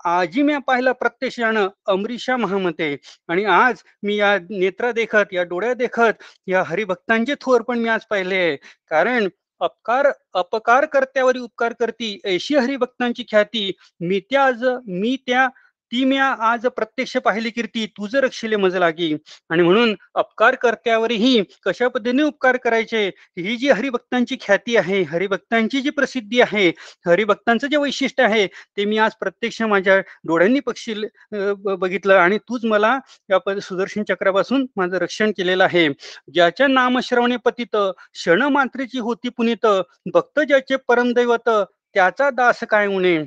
आजी 0.05 0.41
मी 0.41 0.57
पाहिलं 0.67 0.91
प्रत्यक्षान 0.91 1.57
अमरीशा 1.87 2.35
महामते. 2.37 2.95
आणि 3.27 3.43
आज 3.45 3.81
मी 4.03 4.15
या 4.15 4.37
नेत्रा 4.49 4.91
देखत 4.91 5.33
या 5.33 5.43
डोळ्या 5.43 5.73
देखत 5.73 6.23
या 6.47 6.63
हरिभक्तांचे 6.67 7.35
थोरपण 7.41 7.79
मी 7.79 7.89
आज 7.89 8.05
पाहिले. 8.09 8.55
कारण 8.89 9.27
अपकार 9.61 10.07
अपकार 10.33 10.85
कर्त्यावरी 10.85 11.39
उपकार 11.39 11.73
करती 11.79 12.19
ऐशी 12.25 12.55
हरिभक्तांची 12.55 13.23
ख्याती 13.29 13.71
मी 13.99 14.19
त्या 14.29 14.45
आज 14.45 14.63
मी 14.87 15.15
त्या 15.27 15.47
ती 15.91 16.03
मी 16.05 16.17
आज 16.17 16.65
प्रत्यक्ष 16.75 17.15
पाहिली 17.25 17.49
कीर्ती 17.51 17.85
तुझं 17.89 18.19
रक्षिले 18.21 18.55
मज 18.57 18.75
लागी. 18.77 19.13
आणि 19.49 19.63
म्हणून 19.63 19.93
अपकार 20.15 20.55
कर्त्यावरही 20.61 21.41
कशा 21.65 21.87
पद्धतीने 21.87 22.23
उपकार 22.23 22.57
करायचे? 22.57 23.05
ही 23.37 23.55
जी 23.57 23.69
हरिभक्तांची 23.69 24.35
ख्याती 24.41 24.75
आहे 24.77 25.01
हरिभक्तांची 25.11 25.81
जी 25.81 25.89
प्रसिद्धी 25.91 26.39
आहे 26.41 26.67
हरिभक्तांचं 27.07 27.67
जे 27.67 27.77
वैशिष्ट्य 27.77 28.23
आहे 28.23 28.45
ते 28.77 28.85
मी 28.85 28.97
आज 28.99 29.15
प्रत्यक्ष 29.19 29.61
माझ्या 29.63 29.99
डोळ्यांनी 30.27 30.59
पक्षी 30.59 30.93
बघितलं. 31.31 32.13
आणि 32.15 32.37
तूच 32.39 32.65
मला 32.65 32.97
या 33.29 33.59
सुदर्शन 33.61 34.03
चक्रापासून 34.09 34.65
माझं 34.77 34.97
रक्षण 34.97 35.31
केलेलं 35.37 35.63
आहे. 35.63 35.87
ज्याच्या 36.33 36.67
नामश्रवणे 36.67 37.37
पतित 37.45 37.75
क्षण 37.75 38.41
मात्रेची 38.53 38.99
होती 38.99 39.29
पुनित 39.31 39.65
भक्त 40.13 40.39
ज्याचे 40.41 40.75
परमदैवत 40.87 41.49
त्याचा 41.95 42.29
दास 42.31 42.59
काय 42.69 42.87
उणे? 42.87 43.17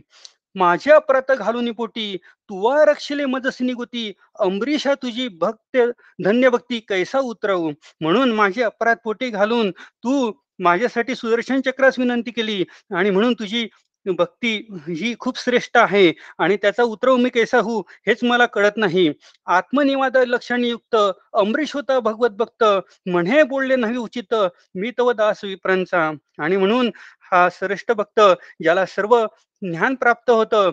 माझ्या 0.54 0.98
प्रत 1.00 1.30
घालून 1.32 1.70
पोटी 1.72 2.16
तुवा 2.50 2.84
रक्षले 2.84 3.24
मजसनी 3.26 3.72
गुती 3.72 4.12
अंबरीशा 4.40 4.94
तुझी 4.94 5.26
भक्त 5.38 5.76
धन्य 6.18 6.48
भक्ती 6.50 6.78
कैसा 6.88 7.18
उतरवू? 7.22 7.70
म्हणून 8.00 8.32
माझे 8.32 8.62
अपराध 8.62 8.96
पोटी 9.04 9.28
घालून 9.30 9.70
तू 9.70 10.30
माझ्यासाठी 10.58 11.14
सुदर्शन 11.14 11.60
चक्रास 11.60 11.98
विनंती 11.98 12.30
केली 12.30 12.62
आणि 12.92 13.10
म्हणून 13.10 13.32
तुझी 13.34 13.66
भक्ती 14.12 14.56
ही 14.88 15.14
खूप 15.18 15.38
श्रेष्ठ 15.38 15.76
आहे 15.76 16.12
आणि 16.38 16.56
त्याचा 16.56 16.82
उतरव 16.82 17.16
मी 17.16 17.30
कैसा 17.30 17.58
हो 17.58 17.78
हेच 18.06 18.24
मला 18.24 18.46
कळत 18.46 18.76
नाही. 18.76 19.10
आत्मनिवाद 19.46 20.16
लक्षणयुक्त 20.16 20.96
अमरीश 21.32 21.74
होता 21.74 21.98
भगवत 22.00 22.30
भक्त 22.30 22.64
म्हणे 23.06 23.42
बोलले 23.42 23.76
नाही 23.76 23.96
उचित 23.96 24.34
मी 24.74 24.90
तव 24.98 25.12
दास 25.12 25.44
विप्रांचा. 25.44 26.10
आणि 26.38 26.56
म्हणून 26.56 26.90
हा 27.32 27.48
श्रेष्ठ 27.52 27.92
भक्त 27.92 28.20
ज्याला 28.62 28.84
सर्व 28.86 29.24
ज्ञान 29.62 29.94
प्राप्त 29.94 30.30
होतं. 30.30 30.70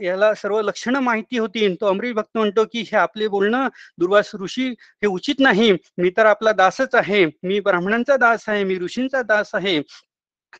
याला 0.00 0.32
सर्व 0.34 0.60
लक्षणं 0.60 1.00
माहिती 1.00 1.38
होती. 1.38 1.74
तो 1.74 1.86
अमरीश 1.86 2.12
भक्त 2.14 2.36
म्हणतो 2.38 2.64
की 2.64 2.80
हे 2.80 2.96
आपले 2.96 3.28
बोलणं 3.28 3.68
दुर्वास 3.98 4.30
ऋषी 4.40 4.68
हे 4.70 5.06
उचित 5.06 5.34
नाही. 5.40 5.70
मी 5.98 6.10
तर 6.16 6.26
आपला 6.26 6.52
दासच 6.52 6.94
आहे. 6.94 7.24
मी 7.42 7.60
ब्राह्मणांचा 7.60 8.16
दास 8.16 8.48
आहे. 8.48 8.64
मी 8.64 8.78
ऋषींचा 8.78 9.22
दास 9.22 9.50
आहे. 9.54 9.80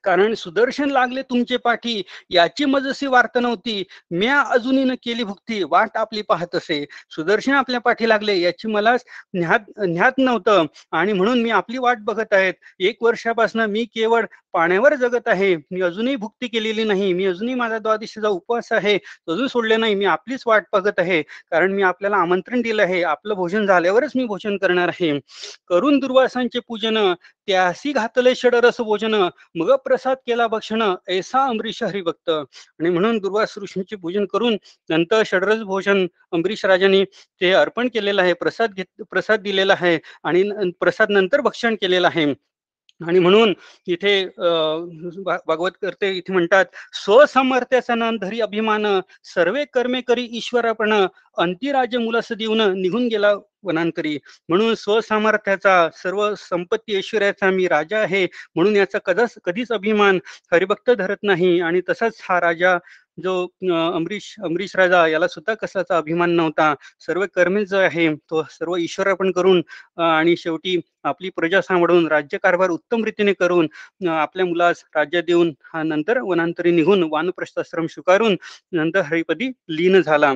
कारण 0.05 0.35
सुदर्शन 0.35 0.91
लागले 0.91 1.23
तुमचे 1.23 1.57
पाठी 1.57 2.03
याची 2.31 2.65
मजसी 2.65 3.07
वार्ता 3.07 3.41
नव्हती. 3.41 3.85
म्या 4.11 4.41
अजूनही 4.41 4.85
न 4.85 4.95
केली 5.05 5.23
भुक्ती 5.25 5.63
वाट 5.63 5.97
आपली 5.97 6.23
पाहत 6.23 6.55
असे. 6.55 6.85
सुदर्शन 7.11 7.53
आपल्या 7.53 7.81
पाठी 7.81 8.09
लागले 8.09 8.39
याची 8.41 8.69
मला 8.69 8.97
ज्ञात 8.97 9.61
ज्ञात 9.87 10.13
नव्हतं. 10.19 10.65
आणि 10.93 11.13
म्हणून 11.13 11.43
मी 11.43 11.51
आपली 11.51 11.79
वाट 11.79 11.97
बघत 12.01 12.33
आहेत. 12.33 12.55
एक 12.81 13.03
वर्षापासून 13.03 13.61
मी 13.61 13.85
केवळ 13.85 14.25
पाण्यावर 14.53 14.95
जगत 14.95 15.29
आहे. 15.29 15.55
मी 15.57 15.81
अजूनही 15.81 16.17
भुक्ती 16.17 16.49
केलेली 16.49 16.85
नाही. 16.85 17.13
मी 17.13 17.27
अजूनही 17.27 17.55
माझा 17.55 17.79
द्वादशीचा 17.79 18.29
उपवास 18.29 18.73
आहे. 18.73 18.95
अजून 19.29 19.47
सोडले 19.47 19.77
नाही. 19.77 19.95
मी 19.95 20.05
आपलीच 20.05 20.43
वाट 20.47 20.65
बघत 20.73 20.99
आहे. 20.99 21.23
कारण 21.23 21.73
मी 21.73 21.83
आपल्याला 21.83 22.17
आमंत्रण 22.17 22.61
दिलं 22.63 22.83
आहे. 22.83 23.03
आपलं 23.03 23.35
भोजन 23.35 23.67
झाल्यावरच 23.67 24.13
मी 24.15 24.25
भोजन 24.25 24.57
करणार 24.57 24.89
आहे. 24.89 25.19
करून 25.69 25.99
दुर्वासांचे 25.99 26.59
पूजन 26.69 27.15
त्यासी 27.47 27.93
घातले 27.93 28.35
षडरस 28.35 28.81
भोजन. 28.81 29.15
मग 29.55 29.71
प्रसाद 29.87 30.17
केला 30.27 30.47
भक्षण 30.47 30.83
ऐसा 31.09 31.45
अमरीश 31.47 31.83
हरिभक्त. 31.83 32.31
आणि 32.31 32.91
म्हणून 32.91 33.19
दुर्वास 33.19 33.55
ऋषींचे 33.59 33.97
पूजन 33.97 34.25
करून 34.27 34.57
नंतर 34.91 35.23
षडरस 35.27 35.61
भोजन 35.65 36.07
अमरीश 36.33 36.65
राजाने 36.65 37.05
ते 37.41 37.53
अर्पण 37.55 37.89
केलेलं 37.89 38.23
आहे 38.23 38.33
प्रसाद 38.35 38.75
घेत 38.75 39.03
प्रसाद 39.11 39.41
दिलेला 39.43 39.75
आहे 39.75 39.99
आणि 40.25 40.71
प्रसाद 40.81 41.11
नंतर 41.11 41.41
भक्षण 41.43 41.75
केलेलं 41.81 42.07
आहे. 42.09 42.27
आणि 43.01 43.19
म्हणून 43.19 43.53
इथे 43.87 44.25
भागवत 45.25 45.71
करते 45.83 46.11
इथे 46.13 46.33
म्हणतात 46.33 46.65
स्वसमर्थ्याचा 46.95 48.11
धरी 48.21 48.41
अभिमान 48.41 48.87
सर्वे 49.25 49.65
कर्मे 49.75 50.01
करी 50.01 50.27
ईश्वरापण 50.37 50.93
अंतिराज्य 51.39 51.99
मुलास 51.99 52.33
देऊन 52.33 52.61
निघून 52.81 53.07
गेला 53.09 53.33
वनांतरी. 53.63 54.19
म्हणून 54.49 54.75
स्वसामर्थ्याचा 54.75 55.89
सर्व 55.95 56.35
संपत्ती 56.39 56.97
ऐश्वर्याचा 56.97 57.51
मी 57.51 57.67
राजा 57.69 57.99
आहे. 57.99 58.27
म्हणून 58.55 58.77
याचा 58.77 58.99
कदाच 59.05 59.35
कधीच 59.45 59.73
अभिमान 59.73 60.19
हरिभक्त 60.53 60.91
धरत 60.91 61.17
नाही. 61.23 61.59
आणि 61.61 61.81
तसाच 61.89 62.21
हा 62.29 62.41
राजा 62.41 62.77
जो 63.19 63.33
अमरीश 63.73 64.35
अमरीश 64.45 64.75
राजा 64.77 65.07
याला 65.09 65.27
सुद्धा 65.29 65.55
कशाचा 65.55 65.97
अभिमान 65.99 66.31
नव्हता. 66.37 66.75
सर्व 67.07 67.25
कर्मे 67.35 67.65
जो 67.67 67.77
आहे 67.79 68.09
तो 68.31 68.43
सर्व 68.51 68.77
ईश्वर 68.79 69.09
अर्पण 69.09 69.31
करून 69.33 69.63
आणि 70.03 70.37
शेवटी 70.39 70.79
आपली 71.05 71.29
प्रजा 71.37 71.61
सांभाळून 71.63 72.07
राज्यकारभार 72.09 72.71
उत्तम 72.71 73.05
रीतीने 73.05 73.33
करून 73.41 73.69
आपल्या 74.11 74.47
मुलास 74.47 74.85
राज्य 74.97 75.21
देऊन 75.23 75.53
हा 75.73 75.83
नंतर 75.83 76.19
वनांतरी 76.23 76.71
निघून 76.71 77.03
वानप्रस्थाश्रम 77.11 77.87
स्वीकारून 77.87 78.37
नंतर 78.73 79.01
हरिपदी 79.03 79.51
लीन 79.69 80.01
झाला. 80.01 80.33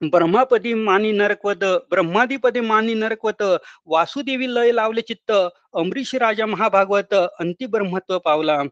ब्रह्मापदी 0.00 0.72
मानी 0.76 1.10
नरकवत 1.12 1.64
ब्रह्मादिपदी 1.90 2.60
मानी 2.62 2.94
नरकवत 2.94 3.42
वासुदेवी 3.86 4.46
लय 4.48 4.70
लावले 4.72 5.00
चित्त 5.02 5.30
अमरीश 5.74 6.14
राजा 6.14 6.46
महाभागवत 6.46 7.14
अंतिब्रह्मत्व 7.14 8.18
पावला. 8.18 8.62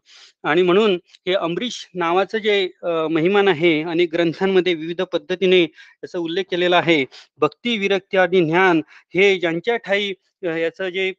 आणि 0.43 0.61
म्हणून 0.61 0.95
हे 1.27 1.33
अमरीश 1.35 1.85
नावाचं 1.95 2.37
जे 2.37 2.67
महिमान 3.11 3.47
आहे 3.47 3.81
आणि 3.83 4.05
ग्रंथांमध्ये 4.13 4.73
विविध 4.75 5.01
पद्धतीने 5.13 5.61
याचा 5.61 6.19
उल्लेख 6.19 6.43
केलेला 6.51 6.77
आहे. 6.77 7.03
भक्ती 7.39 7.77
विरक्ती 7.77 8.17
आदी 8.17 8.41
ज्ञान 8.45 8.81
हे 9.15 9.35
ज्यांच्या 9.39 9.77
ठाई 9.77 10.13
याचं 10.43 10.89
जे 10.89 11.11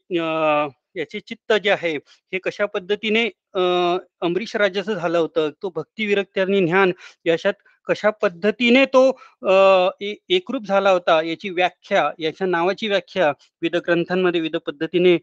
याचे 0.97 1.18
चित्त 1.21 1.53
जे 1.55 1.71
आहे 1.71 1.94
हे 2.33 2.38
कशा 2.38 2.66
पद्धतीने 2.66 3.25
अं 3.55 3.99
अमरीश 4.23 4.55
राजाचं 4.57 4.94
झालं 4.94 5.18
होतं? 5.18 5.51
तो 5.62 5.71
भक्ती 5.75 6.07
विरक्ती 6.07 6.40
आणि 6.40 6.61
ज्ञान 6.66 6.92
याच्यात 7.27 7.55
कशा 7.88 8.11
पद्धतीने 8.22 8.85
तो 8.94 9.03
एकरूप 10.31 10.66
झाला 10.66 10.90
होता 10.90 11.20
याची 11.22 11.51
व्याख्या 11.51 12.09
याच्या 12.18 12.46
नावाची 12.46 12.88
व्याख्या 12.88 13.29
विविध 13.29 13.77
ग्रंथांमध्ये 13.87 14.40
विविध 14.40 14.57
पद्धतीने 14.66 15.16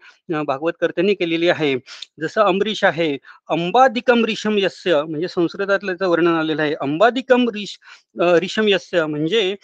भागवतकर्त्यांनी 0.43 1.13
केलेली 1.13 1.49
आहे. 1.49 1.75
जसं 2.21 2.41
अमरीश 2.41 2.83
आहे 2.83 3.11
अंबादिकम 3.49 4.25
रिशम 4.25 4.57
यस्य 4.59 5.01
म्हणजे 5.03 5.27
संस्कृतातलं 5.27 5.91
याचं 5.91 6.09
वर्णन 6.09 6.35
आलेलं 6.35 6.61
आहे. 6.61 6.73
अंबादिकम 6.81 7.49
रिश 7.49 7.77
रिषम 8.17 8.55
रिशम 8.55 8.67
यस्य 8.67 9.05
म्हणजे 9.05 9.55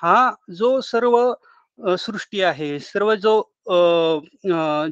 हा 0.00 0.30
जो 0.56 0.80
सर्व 0.80 1.16
सृष्टी 1.98 2.40
आहे 2.42 2.78
सर्व 2.80 3.14
जो 3.14 3.40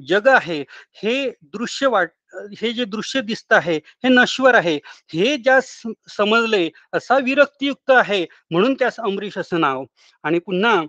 जग 0.08 0.28
आहे 0.28 0.60
हे 1.02 1.14
दृश्य 1.54 1.86
वाट 1.86 2.10
हे 2.58 2.72
जे 2.72 2.84
दृश्य 2.84 3.20
दिसत 3.20 3.52
आहे 3.52 3.76
हे 3.76 4.08
नश्वर 4.08 4.54
आहे. 4.54 4.78
हे 5.14 5.36
ज्या 5.36 5.60
समजले 6.16 6.68
असा 6.92 7.18
विरक्तियुक्त 7.18 7.90
आहे 7.90 8.26
म्हणून 8.50 8.74
त्यास 8.74 9.00
अमरीश 9.00 9.38
असं 9.38 9.60
नाव. 9.60 9.84
आणि 10.22 10.38
पुन्हा 10.38 10.82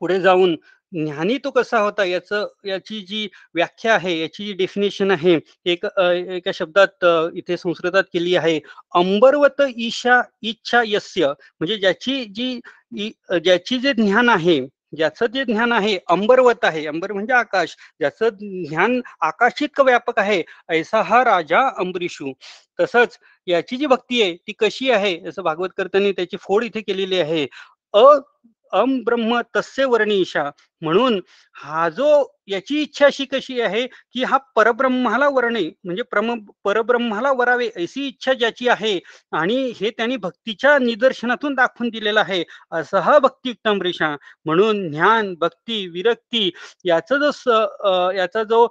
पुढे 0.00 0.20
जाऊन 0.20 0.56
ज्ञानी 0.94 1.36
तो 1.38 1.50
कसा 1.50 1.78
होता 1.78 2.04
याचं 2.04 2.46
याची 2.64 3.00
जी 3.00 3.28
व्याख्या 3.54 3.94
आहे 3.94 4.20
याची 4.20 4.46
जी 4.46 4.52
डेफिनेशन 4.52 5.10
आहे 5.10 5.38
एक 5.64 5.84
एका 6.28 6.50
शब्दात 6.54 7.04
इथे 7.34 7.56
संस्कृतात 7.56 8.04
केली 8.12 8.36
आहे. 8.36 8.60
अंबरवत 8.94 9.62
ईशा 9.76 10.20
इच्छा 10.42 10.82
यस्य 10.86 11.26
म्हणजे 11.60 11.76
ज्याची 11.76 12.24
जी 12.24 12.60
इ- 12.96 13.38
ज्याची 13.44 13.78
जे 13.78 13.92
ज्ञान 13.92 14.28
आहे 14.28 14.60
ज्याचं 14.92 15.26
जे 15.26 15.44
ज्ञान 15.44 15.72
आहे 15.72 15.96
अंबरवत 16.08 16.64
आहे 16.64 16.86
अंबर 16.86 17.12
म्हणजे 17.12 17.32
आकाश. 17.32 17.74
ज्याचं 18.00 18.28
ज्ञान 18.68 19.00
आकाशिक 19.20 19.80
व्यापक 19.80 20.18
आहे 20.18 20.42
ऐसा 20.68 21.02
हा 21.02 21.22
राजा 21.24 21.66
अंबरीशू 21.78 22.32
तसंच 22.80 23.18
याची 23.46 23.76
जी 23.76 23.86
भक्ती 23.86 24.22
आहे 24.22 24.34
ती 24.36 24.52
कशी 24.58 24.90
आहे 24.90 25.16
असं 25.28 25.42
भागवतकर्त्यांनी 25.42 26.12
त्याची 26.12 26.36
फोड 26.40 26.64
इथे 26.64 26.80
केलेली 26.80 27.20
आहे. 27.20 27.46
अ 27.94 28.04
अम 28.72 28.98
ब्रह्म 29.04 29.40
तस्य 29.56 29.84
वर्णिशा 29.84 30.42
म्हणून 30.82 31.20
हा 31.56 31.88
जो 31.88 32.06
याची 32.48 32.80
इच्छा 32.82 33.06
अशी 33.06 33.24
कशी 33.26 33.60
आहे 33.60 33.86
की 33.86 34.22
हा 34.24 34.36
परब्रह्माला 34.56 35.28
वरणे 35.28 35.62
म्हणजे 35.84 36.02
प्रम 36.02 36.34
परब्रह्माला 36.64 37.30
वरावे 37.32 37.68
अशी 37.76 38.06
इच्छा 38.08 38.32
ज्याची 38.34 38.68
आहे 38.68 38.98
आणि 39.32 39.56
हे 39.80 39.90
त्यांनी 39.90 40.16
भक्तीच्या 40.18 40.76
निदर्शनातून 40.78 41.54
दाखवून 41.54 41.88
दिलेलं 41.90 42.20
आहे. 42.20 42.42
असं 42.72 42.98
हा 43.00 43.18
भक्ती 43.18 43.52
अमरीशा 43.64 44.14
म्हणून 44.46 44.88
ज्ञान 44.90 45.34
भक्ती 45.40 45.86
विरक्ती 45.88 46.50
याचा 46.84 47.16
जो 47.18 47.30
स 47.32 47.48
याचा 48.16 48.42
जो 48.44 48.66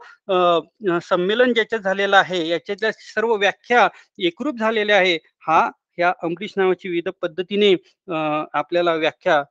संमेलन 1.01 1.53
ज्याच्यात 1.53 1.81
झालेला 1.81 2.17
आहे 2.19 2.47
याच्यातल्या 2.47 2.91
सर्व 2.93 3.36
व्याख्या 3.36 3.88
एकरूप 4.19 4.60
झालेल्या 4.60 4.97
आहे 4.97 5.17
हा 5.47 5.69
या 5.99 6.12
अमरीश 6.23 6.53
नावाची 6.57 6.89
विविध 6.89 7.10
पद्धतीने 7.21 7.73
आपल्याला 8.53 8.93
व्याख्या 8.95 9.41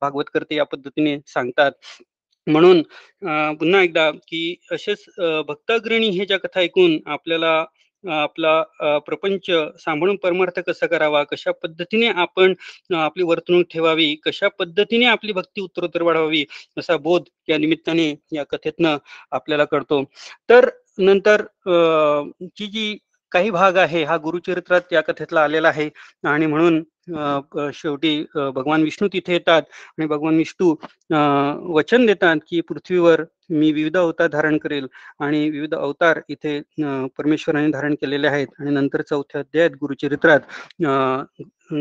भागवत 0.00 0.24
करते 0.34 0.54
या 0.56 0.64
पद्धतीने 0.64 1.16
सांगतात. 1.26 1.72
म्हणून 2.50 2.82
पुन्हा 3.56 3.82
एकदा 3.82 4.10
की 4.28 4.54
असेच 4.72 5.04
भक्ताग्रणी 5.48 6.08
हे 6.08 6.26
ज्या 6.26 6.38
कथा 6.38 6.60
ऐकून 6.60 6.98
आपल्याला 7.06 7.64
आपला 8.04 8.98
प्रपंच 8.98 9.50
सांभाळून 9.80 10.16
परमार्थ 10.16 10.58
कसा 10.60 10.86
करावा 10.86 11.22
कशा 11.24 11.50
पद्धतीने 11.52 12.06
आपण 12.08 12.54
आपली 12.94 13.22
वर्तणूक 13.22 13.66
ठेवावी 13.72 14.14
कशा 14.24 14.48
पद्धतीने 14.48 15.04
आपली 15.06 15.32
भक्ती 15.32 15.60
उत्तरोत्तर 15.60 16.02
वाढवावी 16.02 16.44
असा 16.78 16.96
बोध 16.96 17.24
या 17.48 17.58
निमित्ताने 17.58 18.14
या 18.32 18.44
कथेतनं 18.44 18.96
आपल्याला 19.30 19.64
कळतो. 19.64 20.02
तर 20.48 20.68
नंतर 20.98 21.42
ची 22.56 22.66
जी 22.66 22.96
काही 23.32 23.50
भाग 23.50 23.76
आहे 23.78 24.02
हा 24.04 24.16
गुरुचरित्रात 24.22 24.92
या 24.92 25.00
कथेतला 25.02 25.42
आलेला 25.44 25.68
आहे. 25.68 25.88
आणि 26.24 26.46
म्हणून 26.46 26.82
शेवटी 27.74 28.24
भगवान 28.54 28.82
विष्णू 28.82 29.08
तिथे 29.12 29.32
येतात 29.32 29.62
आणि 29.98 30.06
भगवान 30.06 30.36
विष्णू 30.36 30.74
वचन 31.74 32.06
देतात 32.06 32.36
की 32.48 32.60
पृथ्वीवर 32.60 33.22
मी 33.50 33.70
विविध 33.72 33.96
अवतार 33.96 34.26
धारण 34.28 34.56
करेल 34.58 34.86
आणि 35.20 35.48
विविध 35.50 35.74
अवतार 35.74 36.20
इथे 36.28 36.60
परमेश्वराने 37.18 37.70
धारण 37.70 37.94
केलेले 37.94 38.28
आहेत. 38.28 38.46
आणि 38.60 38.70
नंतर 38.70 39.02
चौथ्या 39.02 39.40
अध्यायात 39.40 39.70
गुरुचरित्रात 39.80 40.40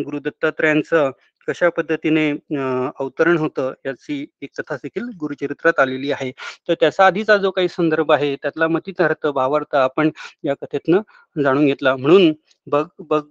गुरु 0.05 0.19
दत्तात्रयांचं 0.19 1.11
कशा 1.49 1.69
पद्धतीने 1.77 2.29
अवतरण 2.55 3.37
होतं 3.37 3.73
याची 3.85 4.25
एक 4.41 4.49
कथा 4.57 4.75
देखील 4.75 5.09
गुरुचरित्रात 5.19 5.79
आलेली 5.79 6.11
आहे. 6.11 6.31
तर 6.67 6.73
त्याचा 6.79 7.05
आधीचा 7.05 7.37
जो 7.37 7.51
काही 7.51 7.67
संदर्भ 7.69 8.11
आहे 8.11 8.35
त्यातला 8.35 8.67
मतितार्थ 8.67 9.27
भावार्थ 9.27 9.75
आपण 9.75 10.09
या 10.43 10.53
कथेतनं 10.61 11.01
जाणून 11.35 11.65
घेतला. 11.65 11.95
म्हणून 11.95 12.31
बग 12.67 12.87
बग 13.09 13.27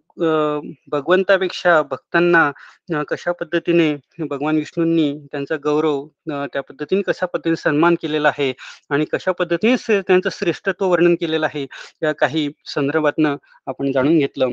भगवंतापेक्षा 0.90 1.81
भक्तांना 1.83 3.02
कशा 3.09 3.33
पद्धतीने 3.33 3.94
भगवान 4.20 4.57
विष्णूंनी 4.57 5.12
त्यांचा 5.33 5.57
गौरव 5.64 6.07
त्या 6.26 6.62
पद्धतीने 6.62 7.02
कशा 7.02 7.26
पद्धतीने 7.26 7.57
सन्मान 7.57 7.94
केलेला 8.02 8.28
आहे 8.28 8.52
आणि 8.90 9.04
कशा 9.12 9.33
पद्धतीने 9.33 10.00
त्यांचं 10.00 10.28
श्रेष्ठत्व 10.33 10.87
वर्णन 10.87 11.14
केलेलं 11.14 11.46
आहे 11.46 11.66
या 12.02 12.12
काही 12.12 12.48
संदर्भातनं 12.66 13.37
आपण 13.66 13.92
जाणून 13.92 14.18
घेतलं. 14.18 14.52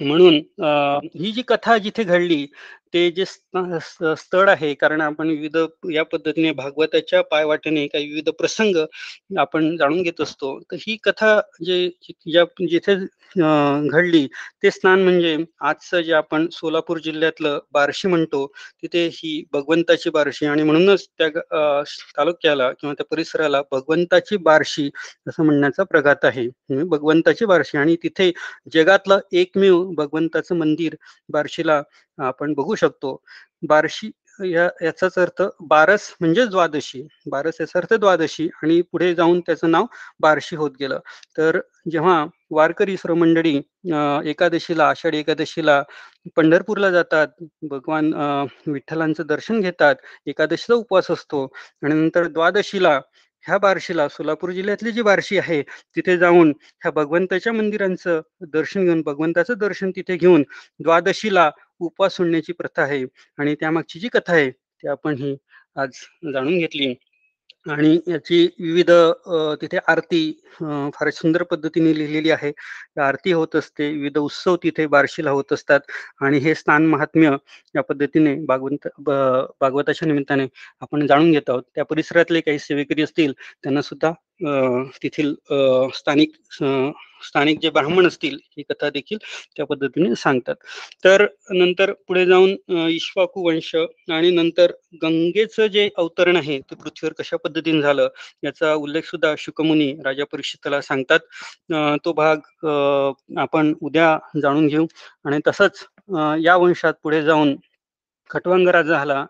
म्हणून 0.00 0.34
ही 1.14 1.32
जी 1.32 1.42
कथा 1.42 1.76
जिथे 1.78 2.02
घडली 2.04 2.46
ते 2.94 3.10
जे 3.12 3.24
स्थळ 3.24 4.48
आहे 4.50 4.72
कारण 4.74 5.00
आपण 5.00 5.28
विविध 5.28 5.56
या 5.92 6.02
पद्धतीने 6.04 6.50
भागवताच्या 6.54 7.22
पायवाटेने 7.24 7.86
काही 7.88 8.06
विविध 8.06 8.28
प्रसंग 8.38 8.76
आपण 9.38 9.76
जाणून 9.76 10.02
घेत 10.02 10.20
असतो. 10.20 10.58
तर 10.62 10.76
ही 10.80 10.96
कथा 11.04 11.40
जे 11.62 11.88
ज्या 12.26 12.44
जिथे 12.62 12.94
घडली 13.34 14.26
ते 14.62 14.70
स्थान 14.70 15.02
म्हणजे 15.02 15.36
आजचं 15.62 16.00
जे 16.00 16.12
आपण 16.12 16.46
सोलापूर 16.52 16.98
जिल्ह्यातलं 16.98 17.58
बार्शी 17.72 18.08
म्हणतो 18.08 18.46
तिथे 18.82 19.06
ही 19.12 19.42
भगवंताची 19.52 20.10
बार्शी 20.10 20.46
आणि 20.46 20.62
म्हणूनच 20.62 21.06
त्या 21.18 21.28
तालुक्याला 22.16 22.70
किंवा 22.72 22.94
त्या 22.94 23.06
परिसराला 23.10 23.62
भगवंताची 23.72 24.36
बार्शी 24.42 24.88
असं 25.28 25.44
म्हणण्याचा 25.44 25.84
प्रघात 25.84 26.24
आहे. 26.24 26.46
भगवंताची 26.84 27.44
बार्शी 27.46 27.78
आणि 27.78 27.96
तिथे 28.02 28.30
जगातलं 28.74 29.20
एकमेव 29.34 29.82
भगवंताचं 29.96 30.56
मंदिर 30.56 30.94
बार्शीला 31.28 31.80
आपण 32.22 32.52
बघू 32.54 32.74
शकतो. 32.74 33.16
बार्शी 33.68 34.10
या 34.40 34.68
याचाच 34.82 35.18
अर्थ 35.18 35.42
बारस 35.68 36.08
म्हणजे 36.20 36.44
द्वादशी. 36.46 37.02
बारस 37.30 37.56
याचा 37.60 37.78
अर्थ 37.78 37.94
द्वादशी 37.94 38.48
आणि 38.62 38.80
पुढे 38.92 39.14
जाऊन 39.14 39.40
त्याचं 39.40 39.70
नाव 39.70 39.86
बार्शी 40.20 40.56
होत 40.56 40.70
गेलं. 40.80 40.98
तर 41.38 41.58
जेव्हा 41.90 42.24
वारकरी 42.50 42.96
सर्व 42.96 43.14
मंडळी 43.14 43.56
एकादशीला 44.30 44.88
आषाढी 44.88 45.18
एकादशीला 45.18 45.82
पंढरपूरला 46.36 46.90
जातात 46.90 47.28
भगवान 47.70 48.12
विठ्ठलांचं 48.66 49.26
दर्शन 49.26 49.60
घेतात 49.60 49.96
एकादशीचा 50.26 50.74
उपवास 50.74 51.10
असतो 51.10 51.44
आणि 51.82 51.94
नंतर 51.94 52.26
द्वादशीला 52.28 52.98
ह्या 53.46 53.56
बार्शीला 53.58 54.06
सोलापूर 54.08 54.50
जिल्ह्यातली 54.52 54.90
जी 54.92 55.02
बार्शी 55.02 55.38
आहे 55.38 55.60
तिथे 55.96 56.16
जाऊन 56.18 56.50
ह्या 56.82 56.90
भगवंताच्या 56.92 57.52
मंदिरांचं 57.52 58.20
दर्शन 58.52 58.84
घेऊन 58.84 59.02
भगवंताचं 59.02 59.54
दर्शन 59.58 59.90
तिथे 59.90 60.16
घेऊन 60.16 60.42
द्वादशीला 60.80 61.50
उपवास 61.80 62.16
सोडण्याची 62.16 62.52
प्रथा 62.52 62.82
आहे. 62.82 63.04
आणि 63.38 63.54
त्यामागची 63.54 64.00
जी 64.00 64.08
कथा 64.08 64.32
आहे 64.32 64.50
ती 64.50 64.88
आपण 64.88 65.14
ही 65.14 65.36
आज 65.76 65.90
जाणून 66.32 66.58
घेतली. 66.58 66.94
आणि 67.66 67.98
याची 68.08 68.42
विविध 68.60 68.90
तिथे 69.60 69.78
आरती 69.88 70.20
फार 70.94 71.10
सुंदर 71.12 71.42
पद्धतीने 71.50 71.94
लिहिलेली 71.98 72.30
आहे. 72.30 72.50
आरती 73.00 73.32
होत 73.32 73.56
असते 73.56 73.90
विविध 73.92 74.18
उत्सव 74.18 74.56
तिथे 74.62 74.86
बारशीला 74.86 75.30
होत 75.30 75.52
असतात 75.52 75.80
आणि 76.22 76.38
हे 76.38 76.54
स्थान 76.54 76.86
महात्म्य 76.86 77.36
या 77.74 77.82
पद्धतीने 77.82 78.34
भागवंत 78.46 78.88
भागवताच्या 79.00 80.08
निमित्ताने 80.08 80.46
आपण 80.82 81.06
जाणून 81.06 81.30
घेत 81.32 81.50
आहोत. 81.50 81.62
त्या 81.74 81.84
परिसरातले 81.84 82.40
काही 82.40 82.58
सेवेकरी 82.58 83.02
असतील 83.02 83.32
त्यांना 83.32 83.82
सुद्धा 83.82 84.12
तेथील 85.02 85.34
अ, 85.50 85.54
स्थानिक 85.94 86.32
स्थानिक 87.22 87.58
जे 87.62 87.70
ब्राह्मण 87.70 88.06
असतील 88.06 88.36
ही 88.56 88.62
कथा 88.70 88.90
देखील 88.90 89.18
त्या 89.56 89.66
पद्धतीने 89.66 90.14
सांगतात. 90.16 90.54
तर 91.04 91.26
नंतर 91.52 91.92
पुढे 92.08 92.24
जाऊन 92.26 92.54
इश्वाकू 92.88 93.46
वंश 93.46 93.74
आणि 94.10 94.30
नंतर 94.30 94.72
गंगेचं 95.02 95.66
जे 95.66 95.88
अवतरण 95.98 96.36
आहे 96.36 96.58
ते 96.60 96.74
पृथ्वीवर 96.74 97.12
कशा 97.18 97.36
पद्धतीने 97.36 97.80
झालं 97.82 98.08
याचा 98.44 98.74
उल्लेख 98.74 99.04
सुद्धा 99.04 99.34
शुकमुनी 99.38 99.92
राजा 100.04 100.24
परीक्षितला 100.32 100.80
सांगतात. 100.80 101.20
तो 102.04 102.12
भाग 102.12 102.66
आपण 103.38 103.72
उद्या 103.82 104.16
जाणून 104.42 104.66
घेऊ. 104.66 104.86
आणि 105.24 105.38
तसंच 105.46 105.84
या 106.40 106.56
वंशात 106.56 106.94
पुढे 107.02 107.22
जाऊन 107.22 107.54
खटवांग 108.30 108.68
राजा 108.68 108.92
झाला. 108.92 109.24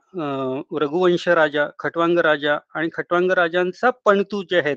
रघुवंश 0.80 1.28
राजा 1.30 1.66
खटवांग 1.78 2.18
राजा 2.20 2.58
आणि 2.74 2.88
खटवांग 2.94 3.30
राजांचा 3.32 3.90
पणतू 4.04 4.42
जे 4.50 4.58
आहेत 4.58 4.76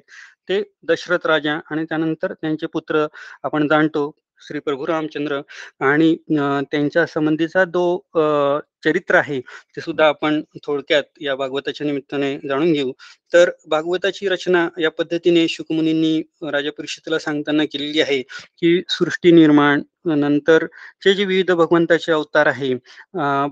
ते 0.49 0.61
दशरथ 0.83 1.25
राजा 1.27 1.59
आणि 1.71 1.83
त्यानंतर 1.85 2.33
त्यांचे 2.33 2.67
पुत्र 2.73 3.05
आपण 3.43 3.67
जाणतो 3.67 4.11
श्री 4.41 4.59
प्रभू 4.59 4.87
रामचंद्र 4.87 5.39
आणि 5.81 6.15
त्यांच्या 6.71 7.05
संबंधीचा 7.05 7.63
जो 7.65 7.85
चरित्र 8.85 9.15
आहे 9.15 9.39
ते 9.75 9.81
सुद्धा 9.81 10.07
आपण 10.07 10.41
थोडक्यात 10.65 11.03
या 11.21 11.35
भागवताच्या 11.35 11.87
निमित्ताने 11.87 12.37
जाणून 12.47 12.71
घेऊ. 12.73 12.91
तर 13.33 13.49
भागवताची 13.69 14.27
रचना 14.29 14.67
या 14.79 14.89
पद्धतीने 14.91 15.47
शुकमुनींनी 15.49 16.19
राजा 16.51 16.71
परीक्षेला 16.77 17.19
सांगताना 17.19 17.63
केलेली 17.73 18.01
आहे 18.01 18.21
की 18.21 18.81
सृष्टी 18.89 19.31
निर्माण 19.31 19.81
नंतरचे 20.07 21.13
जे 21.15 21.25
विविध 21.25 21.51
भगवंताचे 21.53 22.11
अवतार 22.11 22.47
आहे 22.47 22.73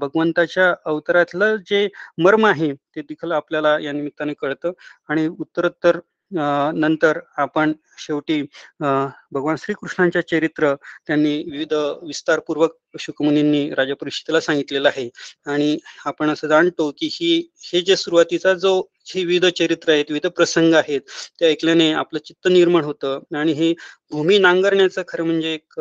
भगवंताच्या 0.01 0.73
अवतारातलं 0.85 1.55
जे 1.69 1.87
मर्म 2.23 2.45
आहे 2.45 2.71
ते 2.73 3.01
देखील 3.01 3.31
आपल्याला 3.33 3.77
या 3.79 3.91
निमित्ताने 3.91 4.33
कळतं. 4.33 4.71
आणि 5.09 5.27
उत्तरोत्तर 5.29 5.99
नंतर 6.33 7.19
आपण 7.37 7.73
शेवटी 7.99 8.41
भगवान 8.81 9.55
श्रीकृष्णांच्या 9.55 10.21
चरित्र 10.27 10.73
त्यांनी 11.07 11.37
विविध 11.51 11.73
विस्तारपूर्वक 12.03 12.77
शुकमुनींनी 12.99 13.69
राजा 13.73 13.93
परिषदेला 14.01 14.39
सांगितलेलं 14.41 14.87
आहे. 14.87 15.09
आणि 15.47 15.77
आपण 16.05 16.29
असं 16.29 16.47
जाणतो 16.47 16.89
की 16.97 17.09
ही 17.11 17.35
हे 17.63 17.81
जे 17.81 17.95
सुरुवातीचा 17.95 18.53
जो 18.53 18.79
हे 19.07 19.23
विविध 19.25 19.45
चरित्र 19.57 19.91
आहेत 19.91 20.05
विविध 20.09 20.27
प्रसंग 20.31 20.73
आहेत 20.73 21.01
ते 21.39 21.45
ऐकल्याने 21.45 21.91
आपलं 21.93 22.19
चित्त 22.25 22.47
निर्माण 22.47 22.83
होतं. 22.83 23.19
आणि 23.37 23.51
हे 23.53 23.73
भूमी 24.13 24.37
नांगरण्याचं 24.39 25.01
खरं 25.07 25.23
म्हणजे 25.25 25.53
एक 25.53 25.79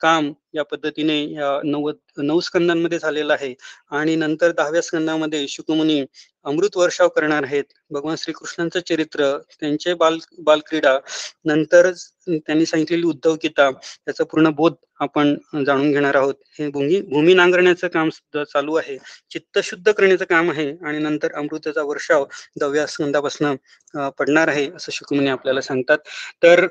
काम 0.00 0.32
या 0.54 0.62
पद्धतीने 0.64 1.18
या 1.32 1.58
नव्वद 1.64 1.94
नऊ 2.18 2.40
स्कंदांमध्ये 2.40 2.98
झालेलं 2.98 3.32
आहे. 3.32 3.54
आणि 3.90 4.14
नंतर 4.16 4.50
दहाव्या 4.52 4.82
स्कंदामध्ये 4.82 5.46
शुकमुनी 5.48 6.04
अमृत 6.46 6.76
वर्षाव 6.76 7.08
करणार 7.08 7.42
आहेत. 7.42 7.64
भगवान 7.90 8.16
श्रीकृष्णांचं 8.18 8.80
चरित्र 8.88 9.36
त्यांचे 9.60 9.94
बाल 9.94 10.18
बालक्रीडा 10.44 10.98
नंतर 11.44 11.90
त्यांनी 12.28 12.66
सांगितलेली 12.66 13.06
उद्धव 13.06 13.34
गीता 13.42 13.68
याचा 14.08 14.24
पूर्ण 14.24 14.50
बोध 14.56 14.74
आपण 15.00 15.34
जाणून 15.66 15.90
घेणार 15.92 16.14
आहोत. 16.14 16.34
हे 16.58 16.68
भूमी 16.70 17.00
भूमी 17.02 17.34
नांगरण्याचं 17.34 17.88
काम 17.88 18.08
सुद्धा 18.10 18.44
चालू 18.52 18.74
आहे. 18.74 18.96
चित्त 19.30 19.58
शुद्ध 19.64 19.90
करण्याचं 19.90 20.24
काम 20.24 20.50
आहे. 20.50 20.70
आणि 20.86 20.98
नंतर 20.98 21.32
अमृताचा 21.36 21.82
वर्षाव 21.82 22.24
दहाव्या 22.60 22.86
स्कंदापासून 22.86 23.56
पडणार 24.18 24.48
आहे 24.48 24.68
असं 24.76 24.92
शुकमुनी 24.92 25.28
आपल्याला 25.30 25.60
सांगतात. 25.60 25.98
तर 26.42 26.66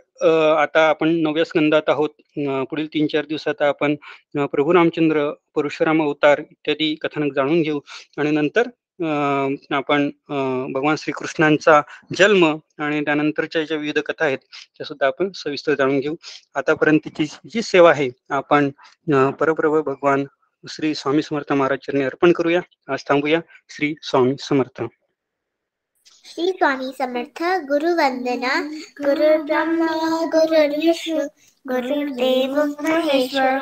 आता 0.57 0.91
आपण 0.93 1.09
नवव्या 1.23 1.45
स्कंदात 1.45 1.89
आहोत. 1.89 2.09
पुढील 2.69 2.87
तीन 2.93 3.07
चार 3.11 3.25
दिवसात 3.25 3.61
आपण 3.61 3.95
प्रभू 4.35 4.73
रामचंद्र 4.73 5.29
परशुराम 5.55 6.01
अवतार 6.03 6.39
इत्यादी 6.51 6.93
कथानक 7.01 7.33
जाणून 7.35 7.61
घेऊ. 7.61 7.79
आणि 8.17 8.31
नंतर 8.31 8.67
आपण 9.73 10.09
भगवान 10.73 10.95
श्रीकृष्णांचा 10.97 11.81
जन्म 12.17 12.45
आणि 12.77 13.01
त्यानंतरच्या 13.05 13.63
ज्या 13.63 13.77
विविध 13.77 13.99
कथा 13.99 14.25
आहेत 14.25 14.37
त्या 14.77 14.85
सुद्धा 14.85 15.07
आपण 15.07 15.31
सविस्तर 15.35 15.73
जाणून 15.77 15.99
घेऊ. 15.99 16.15
आतापर्यंतची 16.55 17.25
जी 17.25 17.61
सेवा 17.61 17.91
आहे 17.91 18.09
आपण 18.29 18.69
परप्रभ 19.39 19.83
भगवान 19.85 20.25
श्री 20.63 20.93
स्वामी 20.95 21.21
समर्थ 21.21 21.53
महाराज 21.53 21.79
चरणी 21.85 22.03
अर्पण 22.03 22.31
करूया. 22.31 22.61
आज 22.93 23.03
थांबूया. 23.07 23.39
श्री 23.69 23.93
स्वामी 24.01 24.35
समर्थ. 24.39 24.81
श्री 26.05 26.51
स्वामी 26.51 26.91
समर्थ 26.97 27.41
गुरु 27.67 27.89
वंदना 27.95 28.53
गुरु 28.99 29.27
ब्रह्मा 29.43 29.87
गुरु 30.33 30.61
विष्णू 30.75 31.25
गुरुदेव 31.65 32.55
महेश्वर 32.81 33.57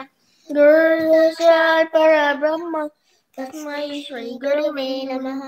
गुरु 0.49 1.21
परब्रह्म 1.93 2.85
तस्मै 3.37 4.01
श्री 4.03 4.37
गुरुवे 4.43 4.87
नमः 5.11 5.41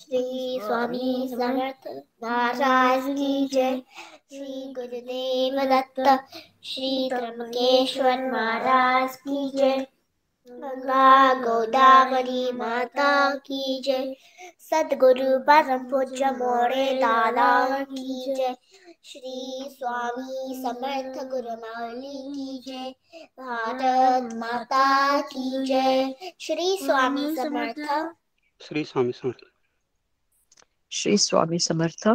श्री 0.00 0.24
स्वामी 0.64 1.28
समर्थ 1.30 1.88
महाराज 2.24 3.06
की 3.10 3.46
जय 3.52 3.80
श्री 4.32 4.72
गुरुदेव 4.74 5.62
दत्त 5.70 6.00
श्री 6.64 7.08
त्र्यंबकेश्वर 7.12 8.30
महाराज 8.32 9.16
की 9.18 9.48
जय 9.56 9.86
गंगा 10.50 11.34
गोदावरी 11.34 12.52
माता 12.52 13.34
की 13.34 13.82
जय। 13.84 14.16
सदगुरु 14.58 15.38
परम 15.38 15.78
पूज्य 15.78 16.30
मोरे 16.30 16.94
दादा 16.94 17.84
की 17.84 18.34
जय। 18.34 18.56
श्री 19.04 19.64
स्वामी 19.70 20.62
समर्थ 20.62 21.28
गुरु 21.30 21.52
माली 21.52 22.32
की 22.32 22.62
जय। 22.66 22.94
भारत 23.40 24.34
माता 24.34 25.20
की 25.20 25.66
जय। 25.66 26.14
श्री 26.40 26.78
स्वामी 26.82 27.36
समर्थ। 27.36 28.12
श्री 28.62 28.84
स्वामी 28.84 29.12
समर्थ। 29.12 29.36
श्री 30.92 31.18
स्वामी 31.18 31.58
समर्थ। 31.58 32.06